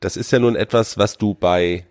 das 0.00 0.16
ist 0.16 0.32
ja 0.32 0.38
nun 0.38 0.56
etwas, 0.56 0.98
was 0.98 1.18
du 1.18 1.34
bei 1.34 1.84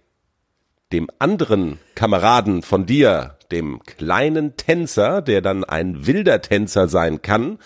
dem 0.92 1.10
anderen 1.20 1.80
Kameraden 1.94 2.64
von 2.64 2.88
dir 2.88 3.38
dem 3.52 3.82
kleinen 3.84 4.58
Tänzer, 4.58 5.22
der 5.22 5.42
dann 5.42 5.64
ein 5.64 6.06
wilder 6.06 6.42
Tänzer 6.42 6.88
sein 6.88 7.22
kann. 7.22 7.60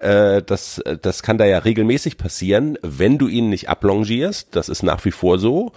Äh, 0.00 0.42
das, 0.42 0.82
das 1.02 1.22
kann 1.22 1.38
da 1.38 1.44
ja 1.44 1.58
regelmäßig 1.58 2.16
passieren, 2.18 2.78
wenn 2.82 3.18
du 3.18 3.28
ihn 3.28 3.48
nicht 3.48 3.68
ablongierst. 3.68 4.48
Das 4.56 4.68
ist 4.68 4.82
nach 4.82 5.04
wie 5.04 5.12
vor 5.12 5.38
so. 5.38 5.72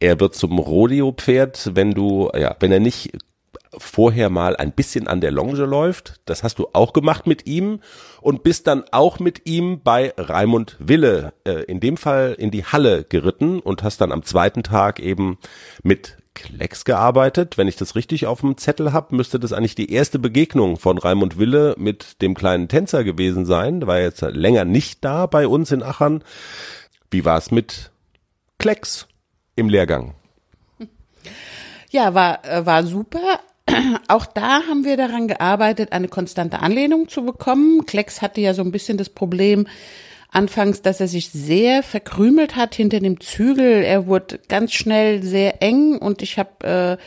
Er 0.00 0.20
wird 0.20 0.34
zum 0.34 0.58
Rodeo-Pferd, 0.58 1.70
wenn 1.74 1.92
du, 1.92 2.30
ja, 2.34 2.56
wenn 2.60 2.72
er 2.72 2.80
nicht 2.80 3.12
vorher 3.78 4.30
mal 4.30 4.56
ein 4.56 4.72
bisschen 4.72 5.08
an 5.08 5.20
der 5.20 5.30
Longe 5.30 5.64
läuft. 5.64 6.20
Das 6.26 6.42
hast 6.42 6.58
du 6.58 6.68
auch 6.72 6.92
gemacht 6.92 7.26
mit 7.26 7.46
ihm 7.46 7.80
und 8.20 8.42
bist 8.42 8.66
dann 8.66 8.84
auch 8.92 9.18
mit 9.18 9.46
ihm 9.46 9.80
bei 9.82 10.12
Raimund 10.16 10.76
Wille, 10.78 11.32
äh, 11.44 11.64
in 11.64 11.80
dem 11.80 11.96
Fall 11.96 12.34
in 12.38 12.50
die 12.50 12.64
Halle 12.64 13.04
geritten 13.04 13.60
und 13.60 13.82
hast 13.82 14.00
dann 14.00 14.12
am 14.12 14.22
zweiten 14.22 14.62
Tag 14.62 15.00
eben 15.00 15.38
mit 15.82 16.16
Klecks 16.34 16.84
gearbeitet. 16.84 17.56
Wenn 17.56 17.68
ich 17.68 17.76
das 17.76 17.94
richtig 17.94 18.26
auf 18.26 18.40
dem 18.40 18.56
Zettel 18.56 18.92
habe, 18.92 19.14
müsste 19.16 19.40
das 19.40 19.52
eigentlich 19.52 19.74
die 19.74 19.92
erste 19.92 20.18
Begegnung 20.18 20.76
von 20.76 20.98
Raimund 20.98 21.38
Wille 21.38 21.74
mit 21.78 22.20
dem 22.22 22.34
kleinen 22.34 22.68
Tänzer 22.68 23.04
gewesen 23.04 23.46
sein. 23.46 23.80
Der 23.80 23.86
war 23.86 24.00
jetzt 24.00 24.20
länger 24.20 24.64
nicht 24.64 25.04
da 25.04 25.26
bei 25.26 25.46
uns 25.46 25.70
in 25.70 25.82
Achern. 25.82 26.22
Wie 27.10 27.24
war 27.24 27.38
es 27.38 27.50
mit 27.50 27.92
Klecks 28.58 29.06
im 29.56 29.68
Lehrgang? 29.68 30.14
Ja, 31.90 32.14
war, 32.14 32.40
war 32.66 32.84
super. 32.84 33.40
Auch 34.08 34.26
da 34.26 34.62
haben 34.68 34.84
wir 34.84 34.96
daran 34.96 35.28
gearbeitet, 35.28 35.92
eine 35.92 36.08
konstante 36.08 36.58
Anlehnung 36.58 37.08
zu 37.08 37.24
bekommen. 37.24 37.86
Klecks 37.86 38.20
hatte 38.20 38.40
ja 38.40 38.54
so 38.54 38.62
ein 38.62 38.72
bisschen 38.72 38.98
das 38.98 39.08
Problem, 39.08 39.66
anfangs, 40.34 40.82
dass 40.82 41.00
er 41.00 41.08
sich 41.08 41.30
sehr 41.30 41.82
verkrümelt 41.82 42.56
hat 42.56 42.74
hinter 42.74 43.00
dem 43.00 43.20
Zügel. 43.20 43.82
Er 43.82 44.06
wurde 44.06 44.40
ganz 44.48 44.72
schnell 44.72 45.22
sehr 45.22 45.62
eng 45.62 45.98
und 45.98 46.22
ich 46.22 46.38
habe 46.38 46.98
äh, 46.98 47.02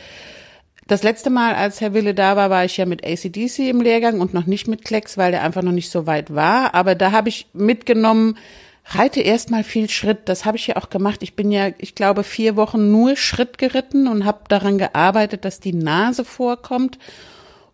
das 0.88 1.02
letzte 1.02 1.28
Mal, 1.28 1.54
als 1.54 1.82
Herr 1.82 1.92
Wille 1.92 2.14
da 2.14 2.34
war, 2.34 2.48
war 2.48 2.64
ich 2.64 2.78
ja 2.78 2.86
mit 2.86 3.04
ACDC 3.04 3.68
im 3.68 3.82
Lehrgang 3.82 4.22
und 4.22 4.32
noch 4.32 4.46
nicht 4.46 4.68
mit 4.68 4.86
Klecks, 4.86 5.18
weil 5.18 5.32
der 5.32 5.42
einfach 5.42 5.62
noch 5.62 5.72
nicht 5.72 5.90
so 5.90 6.06
weit 6.06 6.34
war. 6.34 6.74
Aber 6.74 6.94
da 6.94 7.12
habe 7.12 7.28
ich 7.28 7.46
mitgenommen, 7.52 8.38
reite 8.86 9.20
erstmal 9.20 9.64
viel 9.64 9.90
Schritt. 9.90 10.20
Das 10.30 10.46
habe 10.46 10.56
ich 10.56 10.66
ja 10.66 10.76
auch 10.76 10.88
gemacht. 10.88 11.22
Ich 11.22 11.36
bin 11.36 11.50
ja, 11.52 11.68
ich 11.76 11.94
glaube, 11.94 12.24
vier 12.24 12.56
Wochen 12.56 12.90
nur 12.90 13.16
Schritt 13.16 13.58
geritten 13.58 14.08
und 14.08 14.24
habe 14.24 14.40
daran 14.48 14.78
gearbeitet, 14.78 15.44
dass 15.44 15.60
die 15.60 15.74
Nase 15.74 16.24
vorkommt. 16.24 16.98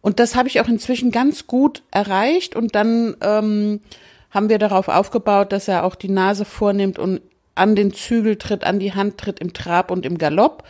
Und 0.00 0.18
das 0.18 0.34
habe 0.34 0.48
ich 0.48 0.60
auch 0.60 0.68
inzwischen 0.68 1.12
ganz 1.12 1.46
gut 1.46 1.84
erreicht. 1.92 2.56
Und 2.56 2.74
dann 2.74 3.16
ähm, 3.20 3.80
haben 4.34 4.48
wir 4.48 4.58
darauf 4.58 4.88
aufgebaut, 4.88 5.52
dass 5.52 5.68
er 5.68 5.84
auch 5.84 5.94
die 5.94 6.10
Nase 6.10 6.44
vornimmt 6.44 6.98
und 6.98 7.22
an 7.54 7.76
den 7.76 7.94
Zügel 7.94 8.36
tritt, 8.36 8.64
an 8.64 8.80
die 8.80 8.92
Hand 8.92 9.16
tritt 9.16 9.38
im 9.38 9.52
Trab 9.52 9.92
und 9.92 10.04
im 10.04 10.18
Galopp. 10.18 10.64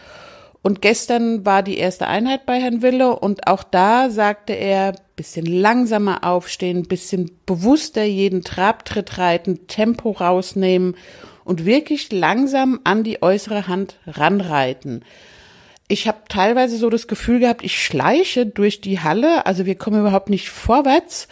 Und 0.60 0.82
gestern 0.82 1.44
war 1.44 1.62
die 1.62 1.78
erste 1.78 2.06
Einheit 2.06 2.46
bei 2.46 2.60
Herrn 2.60 2.82
Wille 2.82 3.16
und 3.18 3.46
auch 3.46 3.64
da 3.64 4.10
sagte 4.10 4.52
er, 4.52 4.94
bisschen 5.16 5.46
langsamer 5.46 6.24
aufstehen, 6.24 6.88
bisschen 6.88 7.30
bewusster 7.46 8.04
jeden 8.04 8.42
Trabtritt 8.42 9.18
reiten, 9.18 9.66
Tempo 9.66 10.10
rausnehmen 10.10 10.96
und 11.44 11.64
wirklich 11.64 12.12
langsam 12.12 12.80
an 12.84 13.02
die 13.04 13.22
äußere 13.22 13.66
Hand 13.68 13.98
ranreiten. 14.06 15.04
Ich 15.86 16.08
habe 16.08 16.20
teilweise 16.28 16.78
so 16.78 16.88
das 16.88 17.08
Gefühl 17.08 17.40
gehabt, 17.40 17.62
ich 17.62 17.82
schleiche 17.82 18.46
durch 18.46 18.80
die 18.80 19.00
Halle, 19.00 19.44
also 19.46 19.66
wir 19.66 19.74
kommen 19.74 20.00
überhaupt 20.00 20.30
nicht 20.30 20.48
vorwärts. 20.48 21.28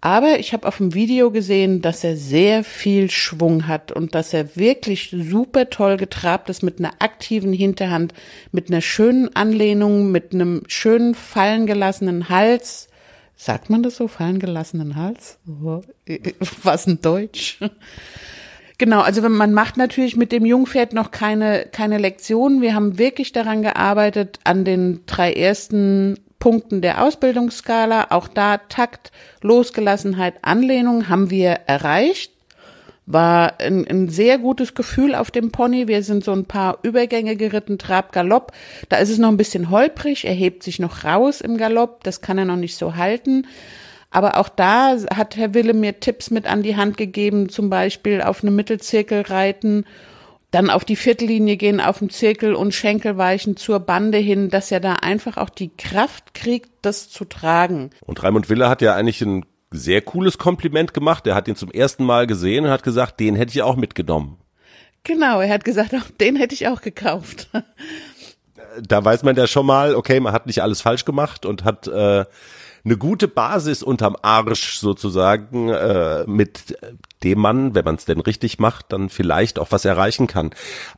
Aber 0.00 0.38
ich 0.38 0.52
habe 0.52 0.68
auf 0.68 0.76
dem 0.76 0.94
Video 0.94 1.32
gesehen, 1.32 1.82
dass 1.82 2.04
er 2.04 2.16
sehr 2.16 2.62
viel 2.62 3.10
Schwung 3.10 3.66
hat 3.66 3.90
und 3.90 4.14
dass 4.14 4.32
er 4.32 4.54
wirklich 4.54 5.10
super 5.10 5.70
toll 5.70 5.96
getrabt 5.96 6.48
ist 6.50 6.62
mit 6.62 6.78
einer 6.78 6.92
aktiven 7.00 7.52
Hinterhand, 7.52 8.14
mit 8.52 8.70
einer 8.70 8.80
schönen 8.80 9.34
Anlehnung, 9.34 10.12
mit 10.12 10.32
einem 10.32 10.62
schönen 10.68 11.16
fallen 11.16 11.66
gelassenen 11.66 12.28
Hals. 12.28 12.88
Sagt 13.34 13.70
man 13.70 13.82
das 13.82 13.96
so, 13.96 14.06
fallen 14.06 14.38
gelassenen 14.38 14.94
Hals? 14.94 15.38
Was 16.62 16.86
ein 16.86 17.00
Deutsch? 17.00 17.58
Genau, 18.78 19.00
also 19.00 19.28
man 19.28 19.52
macht 19.52 19.76
natürlich 19.76 20.16
mit 20.16 20.30
dem 20.30 20.46
Jungpferd 20.46 20.92
noch 20.92 21.10
keine, 21.10 21.66
keine 21.72 21.98
Lektion. 21.98 22.62
Wir 22.62 22.76
haben 22.76 22.98
wirklich 22.98 23.32
daran 23.32 23.62
gearbeitet, 23.62 24.38
an 24.44 24.64
den 24.64 25.00
drei 25.06 25.32
ersten 25.32 26.20
Punkten 26.38 26.80
der 26.82 27.02
Ausbildungsskala. 27.02 28.08
Auch 28.10 28.28
da 28.28 28.58
Takt, 28.58 29.10
Losgelassenheit, 29.42 30.34
Anlehnung 30.42 31.08
haben 31.08 31.30
wir 31.30 31.50
erreicht. 31.66 32.32
War 33.06 33.58
ein, 33.58 33.86
ein 33.88 34.08
sehr 34.10 34.38
gutes 34.38 34.74
Gefühl 34.74 35.14
auf 35.14 35.30
dem 35.30 35.50
Pony. 35.50 35.88
Wir 35.88 36.02
sind 36.02 36.24
so 36.24 36.32
ein 36.32 36.44
paar 36.44 36.78
Übergänge 36.82 37.36
geritten, 37.36 37.78
Trab, 37.78 38.12
Galopp. 38.12 38.52
Da 38.90 38.98
ist 38.98 39.08
es 39.08 39.18
noch 39.18 39.28
ein 39.28 39.38
bisschen 39.38 39.70
holprig. 39.70 40.26
Er 40.26 40.34
hebt 40.34 40.62
sich 40.62 40.78
noch 40.78 41.04
raus 41.04 41.40
im 41.40 41.56
Galopp. 41.56 42.04
Das 42.04 42.20
kann 42.20 42.36
er 42.36 42.44
noch 42.44 42.56
nicht 42.56 42.76
so 42.76 42.96
halten. 42.96 43.46
Aber 44.10 44.36
auch 44.38 44.48
da 44.48 44.96
hat 45.14 45.36
Herr 45.36 45.54
Wille 45.54 45.74
mir 45.74 46.00
Tipps 46.00 46.30
mit 46.30 46.46
an 46.46 46.62
die 46.62 46.76
Hand 46.76 46.96
gegeben, 46.96 47.48
zum 47.48 47.70
Beispiel 47.70 48.22
auf 48.22 48.42
eine 48.42 48.50
Mittelzirkel 48.50 49.22
reiten 49.22 49.84
dann 50.50 50.70
auf 50.70 50.84
die 50.84 50.96
Viertellinie 50.96 51.56
gehen, 51.56 51.80
auf 51.80 51.98
dem 51.98 52.10
Zirkel 52.10 52.54
und 52.54 52.72
Schenkel 52.72 53.18
weichen 53.18 53.56
zur 53.56 53.80
Bande 53.80 54.18
hin, 54.18 54.48
dass 54.48 54.70
er 54.70 54.80
da 54.80 54.94
einfach 54.94 55.36
auch 55.36 55.50
die 55.50 55.70
Kraft 55.76 56.32
kriegt, 56.32 56.70
das 56.82 57.10
zu 57.10 57.24
tragen. 57.26 57.90
Und 58.06 58.22
Raimund 58.22 58.48
Wille 58.48 58.68
hat 58.68 58.80
ja 58.80 58.94
eigentlich 58.94 59.20
ein 59.20 59.44
sehr 59.70 60.00
cooles 60.00 60.38
Kompliment 60.38 60.94
gemacht. 60.94 61.26
Er 61.26 61.34
hat 61.34 61.48
ihn 61.48 61.56
zum 61.56 61.70
ersten 61.70 62.04
Mal 62.04 62.26
gesehen 62.26 62.64
und 62.64 62.70
hat 62.70 62.82
gesagt, 62.82 63.20
den 63.20 63.34
hätte 63.34 63.50
ich 63.50 63.62
auch 63.62 63.76
mitgenommen. 63.76 64.38
Genau, 65.04 65.40
er 65.40 65.52
hat 65.52 65.64
gesagt, 65.64 65.94
auch 65.94 66.10
den 66.20 66.36
hätte 66.36 66.54
ich 66.54 66.68
auch 66.68 66.80
gekauft. 66.80 67.48
Da 68.82 69.04
weiß 69.04 69.24
man 69.24 69.34
ja 69.34 69.48
schon 69.48 69.66
mal, 69.66 69.96
okay, 69.96 70.20
man 70.20 70.32
hat 70.32 70.46
nicht 70.46 70.62
alles 70.62 70.82
falsch 70.82 71.04
gemacht 71.04 71.46
und 71.46 71.64
hat 71.64 71.88
äh, 71.88 72.24
eine 72.84 72.96
gute 72.96 73.26
Basis 73.26 73.82
unterm 73.82 74.16
Arsch 74.22 74.78
sozusagen, 74.78 75.70
äh, 75.70 76.24
mit 76.26 76.78
dem 77.22 77.38
man, 77.40 77.74
wenn 77.74 77.84
man 77.84 77.96
es 77.96 78.04
denn 78.04 78.20
richtig 78.20 78.58
macht, 78.58 78.92
dann 78.92 79.08
vielleicht 79.08 79.58
auch 79.58 79.72
was 79.72 79.84
erreichen 79.84 80.26
kann. 80.26 80.50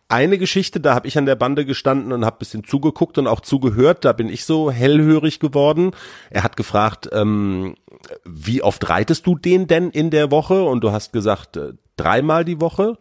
Eine 0.08 0.38
Geschichte, 0.38 0.80
da 0.80 0.94
habe 0.94 1.08
ich 1.08 1.16
an 1.18 1.26
der 1.26 1.36
Bande 1.36 1.64
gestanden 1.64 2.12
und 2.12 2.24
habe 2.24 2.38
bisschen 2.38 2.64
zugeguckt 2.64 3.18
und 3.18 3.26
auch 3.26 3.40
zugehört, 3.40 4.04
da 4.04 4.12
bin 4.12 4.28
ich 4.28 4.44
so 4.44 4.70
hellhörig 4.70 5.40
geworden. 5.40 5.92
Er 6.30 6.42
hat 6.42 6.56
gefragt, 6.56 7.08
ähm, 7.12 7.74
wie 8.24 8.62
oft 8.62 8.88
reitest 8.88 9.26
du 9.26 9.36
den 9.36 9.66
denn 9.66 9.90
in 9.90 10.10
der 10.10 10.30
Woche? 10.30 10.62
Und 10.64 10.82
du 10.82 10.92
hast 10.92 11.12
gesagt, 11.12 11.56
äh, 11.56 11.72
dreimal 11.96 12.44
die 12.44 12.60
Woche 12.60 12.98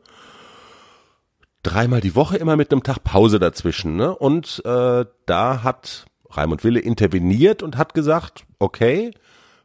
dreimal 1.63 2.01
die 2.01 2.15
Woche 2.15 2.37
immer 2.37 2.55
mit 2.55 2.71
einem 2.71 2.83
Tag 2.83 3.03
Pause 3.03 3.39
dazwischen. 3.39 3.95
Ne? 3.95 4.15
Und 4.15 4.61
äh, 4.65 5.05
da 5.25 5.63
hat 5.63 6.05
Raimund 6.29 6.63
Wille 6.63 6.79
interveniert 6.79 7.63
und 7.63 7.77
hat 7.77 7.93
gesagt, 7.93 8.45
okay, 8.59 9.11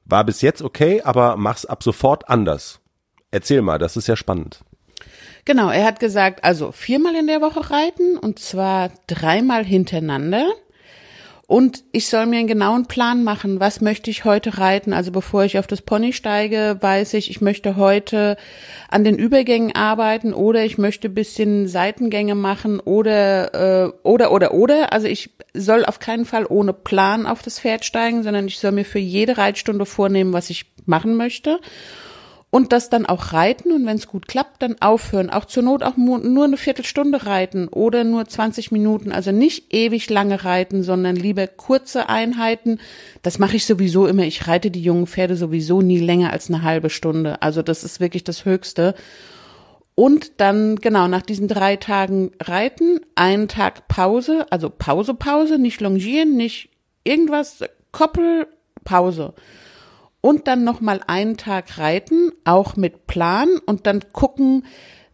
war 0.05 0.25
bis 0.25 0.43
jetzt 0.43 0.63
okay, 0.63 1.03
aber 1.03 1.37
mach's 1.37 1.67
ab 1.67 1.83
sofort 1.83 2.29
anders. 2.29 2.81
Erzähl 3.35 3.63
mal, 3.63 3.79
das 3.79 3.97
ist 3.97 4.07
ja 4.07 4.15
spannend. 4.15 4.61
Genau, 5.45 5.69
er 5.69 5.85
hat 5.85 5.99
gesagt, 5.99 6.45
also 6.45 6.71
viermal 6.71 7.17
in 7.17 7.27
der 7.27 7.41
Woche 7.41 7.69
reiten 7.69 8.17
und 8.17 8.39
zwar 8.39 8.93
dreimal 9.09 9.65
hintereinander. 9.65 10.53
Und 11.49 11.83
ich 11.91 12.07
soll 12.07 12.27
mir 12.27 12.39
einen 12.39 12.47
genauen 12.47 12.87
Plan 12.87 13.25
machen, 13.25 13.59
was 13.59 13.81
möchte 13.81 14.09
ich 14.09 14.25
heute 14.25 14.59
reiten. 14.59 14.93
Also 14.93 15.11
bevor 15.11 15.43
ich 15.43 15.59
auf 15.59 15.67
das 15.67 15.83
Pony 15.83 16.13
steige, 16.13 16.77
weiß 16.81 17.15
ich, 17.15 17.29
ich 17.29 17.41
möchte 17.41 17.75
heute 17.75 18.37
an 18.89 19.03
den 19.03 19.19
Übergängen 19.19 19.75
arbeiten 19.75 20.33
oder 20.33 20.65
ich 20.65 20.79
möchte 20.79 21.09
bisschen 21.09 21.67
Seitengänge 21.67 22.37
machen 22.37 22.79
oder 22.79 23.87
äh, 23.87 23.93
oder 24.05 24.31
oder 24.31 24.55
oder. 24.55 24.93
Also 24.93 25.09
ich 25.09 25.31
soll 25.55 25.85
auf 25.85 25.99
keinen 25.99 26.25
Fall 26.25 26.47
ohne 26.49 26.73
Plan 26.73 27.27
auf 27.27 27.43
das 27.43 27.59
Pferd 27.59 27.85
steigen, 27.85 28.23
sondern 28.23 28.47
ich 28.47 28.61
soll 28.61 28.71
mir 28.71 28.85
für 28.85 29.01
jede 29.01 29.39
Reitstunde 29.39 29.87
vornehmen, 29.87 30.33
was 30.33 30.51
ich 30.51 30.67
machen 30.87 31.17
möchte 31.17 31.59
und 32.55 32.71
das 32.71 32.89
dann 32.89 33.05
auch 33.05 33.33
reiten 33.33 33.73
und 33.73 33.85
wenn 33.85 33.97
es 33.97 34.07
gut 34.07 34.29
klappt, 34.29 34.63
dann 34.63 34.81
aufhören. 34.81 35.29
Auch 35.29 35.45
zur 35.45 35.65
Not 35.65 35.83
auch 35.83 35.97
nur 35.97 36.45
eine 36.45 36.57
Viertelstunde 36.57 37.27
reiten 37.27 37.67
oder 37.67 38.05
nur 38.05 38.27
20 38.27 38.71
Minuten. 38.71 39.11
Also 39.11 39.33
nicht 39.33 39.75
ewig 39.75 40.09
lange 40.09 40.45
reiten, 40.45 40.85
sondern 40.85 41.17
lieber 41.17 41.49
kurze 41.49 42.09
Einheiten. 42.09 42.79
Das 43.23 43.41
mache 43.41 43.57
ich 43.57 43.67
sowieso 43.67 44.07
immer. 44.07 44.23
Ich 44.23 44.47
reite 44.47 44.71
die 44.71 44.85
jungen 44.85 45.09
Pferde 45.09 45.35
sowieso 45.35 45.83
nie 45.83 45.99
länger 45.99 46.33
als 46.33 46.49
eine 46.49 46.63
halbe 46.63 46.91
Stunde. 46.91 47.43
Also 47.43 47.61
das 47.61 47.83
ist 47.83 47.99
wirklich 47.99 48.23
das 48.23 48.45
Höchste. 48.45 48.95
Und 49.97 50.41
dann, 50.41 50.77
genau, 50.77 51.09
nach 51.09 51.23
diesen 51.23 51.49
drei 51.49 51.75
Tagen 51.75 52.31
Reiten, 52.41 53.01
einen 53.17 53.49
Tag 53.49 53.89
Pause, 53.89 54.47
also 54.51 54.71
Pause, 54.71 55.15
Pause, 55.15 55.59
nicht 55.59 55.81
longieren, 55.81 56.37
nicht 56.37 56.69
irgendwas, 57.03 57.65
Koppel, 57.91 58.47
Pause 58.85 59.35
und 60.25 60.49
dann 60.49 60.65
noch 60.65 60.81
mal 60.81 61.03
einen 61.07 61.37
Tag 61.37 61.77
reiten, 61.77 62.33
auch 62.45 62.77
mit 62.77 63.07
Plan 63.07 63.59
und 63.67 63.87
dann 63.87 64.01
gucken 64.15 64.65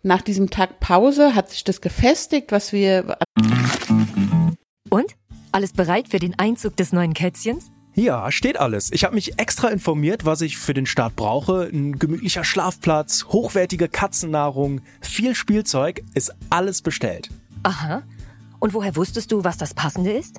nach 0.04 0.22
diesem 0.22 0.50
Tag 0.50 0.78
Pause 0.78 1.34
hat 1.34 1.50
sich 1.50 1.64
das 1.64 1.80
gefestigt, 1.80 2.52
was 2.52 2.72
wir 2.72 3.18
Und 4.88 5.16
alles 5.50 5.72
bereit 5.72 6.06
für 6.08 6.20
den 6.20 6.38
Einzug 6.38 6.76
des 6.76 6.92
neuen 6.92 7.12
Kätzchens? 7.12 7.72
Ja, 7.96 8.30
steht 8.30 8.56
alles. 8.60 8.92
Ich 8.92 9.02
habe 9.02 9.16
mich 9.16 9.36
extra 9.36 9.66
informiert, 9.70 10.24
was 10.24 10.42
ich 10.42 10.58
für 10.58 10.74
den 10.74 10.86
Start 10.86 11.16
brauche. 11.16 11.68
Ein 11.72 11.98
gemütlicher 11.98 12.44
Schlafplatz, 12.44 13.24
hochwertige 13.24 13.88
Katzennahrung, 13.88 14.80
viel 15.00 15.34
Spielzeug, 15.34 16.04
ist 16.14 16.32
alles 16.50 16.82
bestellt. 16.82 17.30
Aha. 17.64 18.04
Und 18.60 18.74
woher 18.74 18.94
wusstest 18.94 19.32
du, 19.32 19.42
was 19.42 19.58
das 19.58 19.74
Passende 19.74 20.12
ist? 20.12 20.38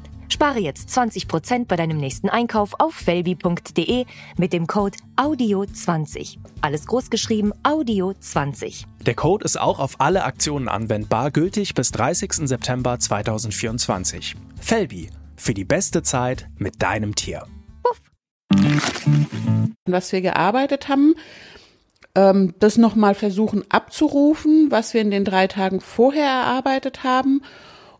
Spare 0.31 0.59
jetzt 0.59 0.89
20% 0.89 1.65
bei 1.65 1.75
deinem 1.75 1.97
nächsten 1.97 2.29
Einkauf 2.29 2.79
auf 2.79 2.93
felbi.de 2.93 4.05
mit 4.37 4.53
dem 4.53 4.65
Code 4.65 4.97
AUDIO20. 5.17 6.37
Alles 6.61 6.87
großgeschrieben 6.87 7.53
AUDIO20. 7.63 8.85
Der 9.05 9.13
Code 9.13 9.43
ist 9.43 9.59
auch 9.59 9.79
auf 9.79 9.99
alle 9.99 10.23
Aktionen 10.23 10.69
anwendbar, 10.69 11.31
gültig 11.31 11.73
bis 11.73 11.91
30. 11.91 12.47
September 12.47 12.97
2024. 12.97 14.35
Felbi, 14.59 15.09
für 15.35 15.53
die 15.53 15.65
beste 15.65 16.01
Zeit 16.01 16.47
mit 16.57 16.81
deinem 16.81 17.15
Tier. 17.15 17.45
was 19.85 20.11
wir 20.13 20.21
gearbeitet 20.21 20.87
haben, 20.87 21.15
ähm, 22.15 22.53
das 22.59 22.77
nochmal 22.77 23.15
versuchen 23.15 23.63
abzurufen, 23.69 24.67
was 24.69 24.93
wir 24.93 25.01
in 25.01 25.11
den 25.11 25.25
drei 25.25 25.47
Tagen 25.47 25.81
vorher 25.81 26.27
erarbeitet 26.27 27.03
haben. 27.03 27.41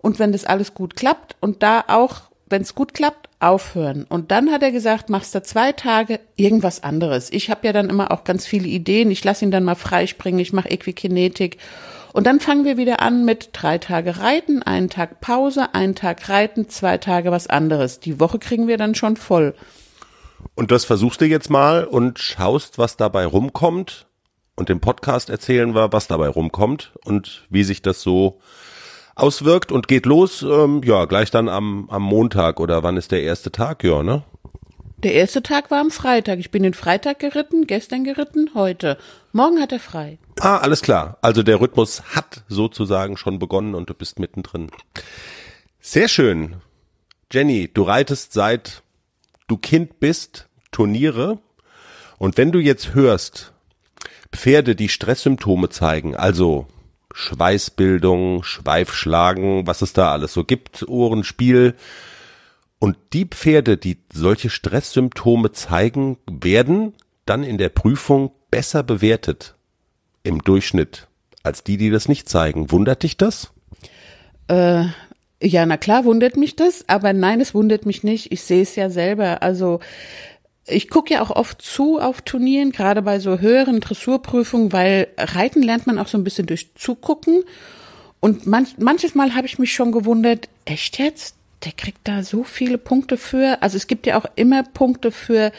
Und 0.02 0.20
wenn 0.20 0.32
das 0.32 0.46
alles 0.46 0.74
gut 0.74 0.96
klappt 0.96 1.36
und 1.40 1.64
da 1.64 1.84
auch, 1.88 2.22
wenn 2.48 2.62
es 2.62 2.76
gut 2.76 2.94
klappt, 2.94 3.30
aufhören. 3.40 4.06
Und 4.08 4.32
dann 4.32 4.52
hat 4.52 4.62
er 4.62 4.72
gesagt, 4.72 5.10
machst 5.10 5.34
du 5.34 5.42
zwei 5.42 5.72
Tage 5.72 6.20
irgendwas 6.36 6.84
anderes. 6.84 7.32
Ich 7.32 7.50
habe 7.50 7.66
ja 7.66 7.74
dann 7.74 7.90
immer 7.90 8.12
auch 8.12 8.24
ganz 8.24 8.46
viele 8.46 8.68
Ideen. 8.68 9.10
Ich 9.10 9.24
lasse 9.24 9.46
ihn 9.46 9.52
dann 9.52 9.64
mal 9.64 9.76
freispringen. 9.76 10.40
Ich 10.40 10.54
mache 10.54 10.70
Equikinetik. 10.70 11.58
Und 12.14 12.28
dann 12.28 12.40
fangen 12.40 12.66
wir 12.66 12.78
wieder 12.78 13.02
an 13.02 13.26
mit 13.26 13.50
drei 13.54 13.78
Tage 13.78 14.18
Reiten, 14.18 14.64
einen 14.64 14.90
Tag 14.90 15.22
Pause, 15.22 15.74
einen 15.74 15.96
Tag 15.96 16.28
Reiten, 16.30 16.68
zwei 16.68 16.98
Tage 16.98 17.32
was 17.32 17.48
anderes. 17.48 18.00
Die 18.00 18.20
Woche 18.20 18.38
kriegen 18.38 18.68
wir 18.68 18.78
dann 18.78 18.96
schon 18.96 19.16
voll. 19.16 19.56
Und 20.56 20.72
das 20.72 20.86
versuchst 20.86 21.22
du 21.22 21.26
jetzt 21.26 21.50
mal 21.50 21.86
und 21.86 22.20
schaust, 22.20 22.78
was 22.78 22.98
dabei 22.98 23.26
rumkommt. 23.26 24.08
Und 24.56 24.70
im 24.70 24.82
Podcast 24.82 25.30
erzählen 25.30 25.74
wir, 25.74 25.94
was 25.94 26.08
dabei 26.08 26.28
rumkommt 26.28 26.92
und 27.06 27.48
wie 27.50 27.64
sich 27.64 27.82
das 27.82 28.02
so 28.02 28.40
auswirkt 29.16 29.72
und 29.72 29.88
geht 29.88 30.06
los, 30.06 30.42
ähm, 30.42 30.82
ja, 30.84 31.06
gleich 31.06 31.32
dann 31.32 31.50
am, 31.50 31.90
am 31.90 32.04
Montag 32.04 32.60
oder 32.60 32.84
wann 32.84 32.98
ist 32.98 33.12
der 33.12 33.24
erste 33.24 33.52
Tag, 33.52 33.84
ja, 33.84 34.04
ne? 34.04 34.24
Der 35.04 35.14
erste 35.14 35.42
Tag 35.42 35.72
war 35.72 35.80
am 35.80 35.90
Freitag. 35.90 36.38
Ich 36.38 36.52
bin 36.52 36.62
den 36.62 36.76
Freitag 36.76 37.18
geritten, 37.20 37.66
gestern 37.66 38.04
geritten, 38.04 38.52
heute. 38.54 38.98
Morgen 39.32 39.60
hat 39.60 39.72
er 39.72 39.80
frei. 39.80 40.20
Ah, 40.40 40.58
alles 40.58 40.84
klar. 40.84 41.18
Also 41.22 41.42
der 41.42 41.60
Rhythmus 41.60 42.04
hat 42.16 42.44
sozusagen 42.48 43.18
schon 43.18 43.40
begonnen 43.40 43.74
und 43.74 43.90
du 43.90 43.96
bist 43.96 44.20
mittendrin. 44.20 44.70
Sehr 45.80 46.08
schön. 46.08 46.58
Jenny, 47.32 47.68
du 47.74 47.82
reitest 47.82 48.34
seit 48.34 48.84
du 49.48 49.58
Kind 49.58 50.00
bist 50.00 50.48
Turniere 50.72 51.40
und 52.20 52.38
wenn 52.38 52.52
du 52.52 52.60
jetzt 52.60 52.94
hörst, 52.94 53.54
Pferde, 54.32 54.76
die 54.76 54.88
Stresssymptome 54.88 55.70
zeigen, 55.70 56.16
also 56.16 56.68
Schweißbildung, 57.14 58.44
Schweifschlagen, 58.44 59.68
was 59.68 59.82
es 59.82 59.94
da 59.94 60.12
alles 60.12 60.34
so 60.34 60.44
gibt, 60.44 60.88
Ohrenspiel. 60.88 61.76
Und 62.80 62.98
die 63.14 63.26
Pferde, 63.26 63.78
die 63.78 63.98
solche 64.12 64.50
Stresssymptome 64.50 65.52
zeigen, 65.52 66.18
werden 66.30 66.94
dann 67.26 67.44
in 67.44 67.58
der 67.58 67.70
Prüfung 67.70 68.32
besser 68.50 68.84
bewertet 68.84 69.56
im 70.24 70.42
Durchschnitt 70.44 71.08
als 71.44 71.64
die, 71.64 71.78
die 71.78 71.90
das 71.90 72.08
nicht 72.08 72.30
zeigen. 72.30 72.72
Wundert 72.72 73.04
dich 73.04 73.18
das? 73.18 73.52
Äh, 74.48 74.86
ja, 75.42 75.66
na 75.66 75.78
klar, 75.78 76.06
wundert 76.06 76.38
mich 76.38 76.56
das, 76.56 76.86
aber 76.88 77.14
nein, 77.14 77.42
es 77.42 77.56
wundert 77.56 77.86
mich 77.86 78.04
nicht. 78.04 78.32
Ich 78.32 78.44
sehe 78.44 78.62
es 78.62 78.76
ja 78.76 78.90
selber. 78.90 79.42
Also 79.42 79.80
ich 80.66 80.90
gucke 80.90 81.14
ja 81.14 81.22
auch 81.22 81.32
oft 81.32 81.62
zu 81.62 82.00
auf 82.00 82.22
Turnieren, 82.22 82.72
gerade 82.72 83.02
bei 83.02 83.20
so 83.20 83.40
höheren 83.40 83.80
Dressurprüfungen, 83.80 84.72
weil 84.72 85.08
Reiten 85.18 85.64
lernt 85.64 85.88
man 85.88 85.98
auch 85.98 86.08
so 86.08 86.18
ein 86.18 86.24
bisschen 86.24 86.46
durch 86.46 86.74
Zugucken. 86.76 87.44
Und 88.20 88.46
manch, 88.46 88.76
manches 88.78 89.16
Mal 89.16 89.34
habe 89.34 89.48
ich 89.48 89.58
mich 89.58 89.74
schon 89.74 89.92
gewundert, 89.92 90.48
echt 90.66 91.00
jetzt? 91.00 91.36
Der 91.66 91.72
kriegt 91.72 92.00
da 92.04 92.24
so 92.24 92.44
viele 92.44 92.78
Punkte 92.78 93.18
für. 93.18 93.62
Also 93.62 93.78
es 93.78 93.88
gibt 93.88 94.06
ja 94.08 94.20
auch 94.20 94.26
immer 94.36 94.64
Punkte 94.64 95.12
für 95.12 95.52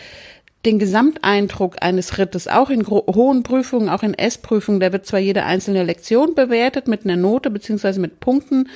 den 0.64 0.78
Gesamteindruck 0.78 1.76
eines 1.80 2.18
Rittes, 2.18 2.46
auch 2.46 2.70
in 2.70 2.86
hohen 2.86 3.42
Prüfungen, 3.42 3.88
auch 3.88 4.04
in 4.04 4.14
S-Prüfungen. 4.14 4.80
Da 4.80 4.92
wird 4.92 5.06
zwar 5.06 5.18
jede 5.18 5.44
einzelne 5.44 5.82
Lektion 5.82 6.34
bewertet 6.34 6.86
mit 6.86 7.04
einer 7.04 7.16
Note 7.16 7.50
beziehungsweise 7.50 8.00
mit 8.00 8.20
Punkten. 8.20 8.68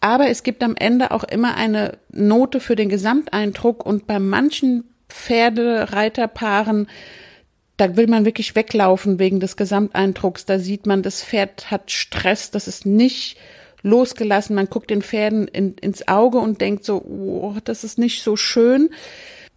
Aber 0.00 0.28
es 0.28 0.42
gibt 0.42 0.62
am 0.62 0.76
Ende 0.76 1.10
auch 1.10 1.24
immer 1.24 1.56
eine 1.56 1.98
Note 2.10 2.60
für 2.60 2.76
den 2.76 2.88
Gesamteindruck 2.88 3.84
und 3.84 4.06
bei 4.06 4.18
manchen 4.18 4.84
Pferdereiterpaaren, 5.12 6.88
da 7.76 7.96
will 7.96 8.08
man 8.08 8.24
wirklich 8.24 8.54
weglaufen 8.54 9.18
wegen 9.18 9.40
des 9.40 9.56
Gesamteindrucks. 9.56 10.44
Da 10.44 10.58
sieht 10.58 10.86
man, 10.86 11.02
das 11.02 11.22
Pferd 11.22 11.70
hat 11.70 11.90
Stress, 11.90 12.50
das 12.50 12.68
ist 12.68 12.84
nicht 12.84 13.38
losgelassen. 13.82 14.54
Man 14.54 14.68
guckt 14.68 14.90
den 14.90 15.02
Pferden 15.02 15.48
in, 15.48 15.74
ins 15.74 16.06
Auge 16.06 16.38
und 16.38 16.60
denkt 16.60 16.84
so, 16.84 17.02
oh, 17.02 17.56
das 17.64 17.84
ist 17.84 17.98
nicht 17.98 18.22
so 18.22 18.36
schön. 18.36 18.90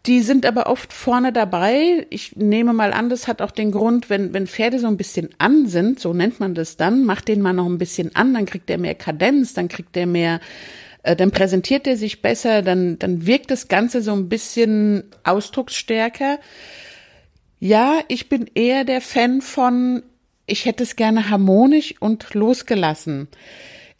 Die 0.06 0.22
sind 0.22 0.46
aber 0.46 0.68
oft 0.68 0.92
vorne 0.92 1.32
dabei. 1.32 2.06
Ich 2.10 2.36
nehme 2.36 2.74
mal 2.74 2.92
an, 2.92 3.10
das 3.10 3.28
hat 3.28 3.42
auch 3.42 3.52
den 3.52 3.72
Grund, 3.72 4.10
wenn, 4.10 4.34
wenn 4.34 4.48
Pferde 4.48 4.80
so 4.80 4.88
ein 4.88 4.98
bisschen 4.98 5.30
an 5.38 5.66
sind, 5.68 6.00
so 6.00 6.14
nennt 6.14 6.42
man 6.42 6.56
das 6.56 6.76
dann, 6.76 7.06
macht 7.06 7.30
den 7.30 7.42
mal 7.42 7.54
noch 7.54 7.68
ein 7.68 7.78
bisschen 7.78 8.14
an, 8.14 8.34
dann 8.34 8.46
kriegt 8.46 8.70
er 8.70 8.78
mehr 8.78 8.96
Kadenz, 8.96 9.54
dann 9.54 9.70
kriegt 9.70 9.96
er 9.96 10.06
mehr 10.06 10.42
äh, 11.04 11.16
dann 11.16 11.32
präsentiert 11.32 11.86
er 11.86 11.98
sich 11.98 12.22
besser, 12.22 12.62
dann, 12.62 12.98
dann 12.98 13.28
wirkt 13.28 13.52
das 13.52 13.68
Ganze 13.68 14.02
so 14.02 14.14
ein 14.14 14.30
bisschen 14.30 15.04
ausdrucksstärker. 15.24 16.40
Ja, 17.60 18.00
ich 18.08 18.30
bin 18.30 18.50
eher 18.56 18.84
der 18.84 19.02
Fan 19.02 19.42
von, 19.42 20.04
ich 20.48 20.66
hätte 20.66 20.84
es 20.84 20.96
gerne 20.96 21.30
harmonisch 21.30 21.96
und 22.00 22.34
losgelassen. 22.34 23.28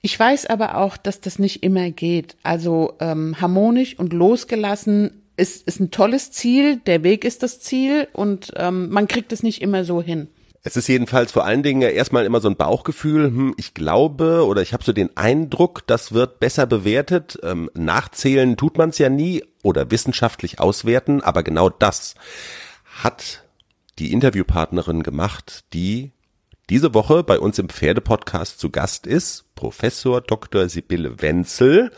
Ich 0.02 0.20
weiß 0.20 0.48
aber 0.48 0.78
auch, 0.78 0.98
dass 0.98 1.22
das 1.22 1.40
nicht 1.40 1.64
immer 1.64 1.92
geht. 1.92 2.36
Also 2.44 2.96
ähm, 3.00 3.40
harmonisch 3.40 3.98
und 3.98 4.12
losgelassen 4.12 5.24
ist, 5.38 5.66
ist 5.68 5.80
ein 5.80 5.92
tolles 5.92 6.32
Ziel, 6.32 6.78
der 6.78 7.04
Weg 7.04 7.24
ist 7.24 7.42
das 7.44 7.60
Ziel 7.60 8.08
und 8.14 8.52
ähm, 8.58 8.90
man 8.90 9.08
kriegt 9.08 9.32
es 9.32 9.44
nicht 9.44 9.62
immer 9.62 9.86
so 9.86 10.02
hin. 10.02 10.28
Es 10.66 10.78
ist 10.78 10.88
jedenfalls 10.88 11.34
vor 11.34 11.46
allen 11.46 11.62
Dingen 11.62 11.82
erstmal 11.82 12.26
immer 12.26 12.40
so 12.40 12.48
ein 12.48 12.56
Bauchgefühl, 12.56 13.26
hm, 13.26 13.54
ich 13.58 13.74
glaube 13.74 14.46
oder 14.46 14.62
ich 14.62 14.72
habe 14.72 14.84
so 14.84 14.94
den 14.94 15.16
Eindruck, 15.18 15.86
das 15.88 16.14
wird 16.14 16.40
besser 16.40 16.66
bewertet. 16.66 17.38
Ähm, 17.44 17.70
nachzählen 17.74 18.56
tut 18.56 18.78
man 18.78 18.90
es 18.90 18.98
ja 18.98 19.10
nie 19.10 19.44
oder 19.62 19.92
wissenschaftlich 19.92 20.62
auswerten, 20.62 21.22
aber 21.22 21.44
genau 21.44 21.70
das 21.70 22.16
hat 22.86 23.44
die 24.00 24.14
Interviewpartnerin 24.14 25.04
gemacht, 25.04 25.66
die 25.74 26.12
diese 26.70 26.94
Woche 26.94 27.24
bei 27.24 27.40
uns 27.40 27.60
im 27.60 27.68
Pferdepodcast 27.68 28.58
zu 28.58 28.70
Gast 28.70 29.06
ist, 29.06 29.54
Professor 29.56 30.22
Dr. 30.22 30.70
Sibylle 30.70 31.22
Wenzel. 31.22 31.92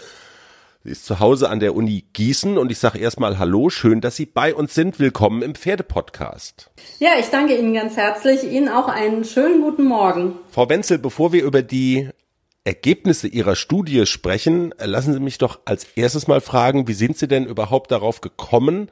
Sie 0.85 0.91
ist 0.91 1.07
zu 1.07 1.19
Hause 1.19 1.49
an 1.49 1.59
der 1.59 1.73
Uni 1.73 2.03
Gießen 2.13 2.59
und 2.59 2.71
ich 2.71 2.77
sage 2.77 2.99
erstmal 2.99 3.39
Hallo, 3.39 3.71
schön, 3.71 4.01
dass 4.01 4.17
Sie 4.17 4.27
bei 4.27 4.53
uns 4.53 4.75
sind. 4.75 4.99
Willkommen 4.99 5.41
im 5.41 5.55
Pferdepodcast. 5.55 6.69
Ja, 6.99 7.13
ich 7.19 7.25
danke 7.29 7.57
Ihnen 7.57 7.73
ganz 7.73 7.97
herzlich. 7.97 8.43
Ihnen 8.43 8.69
auch 8.69 8.87
einen 8.87 9.25
schönen 9.25 9.63
guten 9.63 9.85
Morgen. 9.85 10.35
Frau 10.51 10.69
Wenzel, 10.69 10.99
bevor 10.99 11.33
wir 11.33 11.43
über 11.43 11.63
die 11.63 12.09
Ergebnisse 12.65 13.27
Ihrer 13.27 13.55
Studie 13.55 14.05
sprechen, 14.05 14.75
lassen 14.77 15.13
Sie 15.13 15.19
mich 15.19 15.39
doch 15.39 15.59
als 15.65 15.85
erstes 15.95 16.27
mal 16.27 16.39
fragen, 16.39 16.87
wie 16.87 16.93
sind 16.93 17.17
Sie 17.17 17.27
denn 17.27 17.47
überhaupt 17.47 17.89
darauf 17.89 18.21
gekommen, 18.21 18.91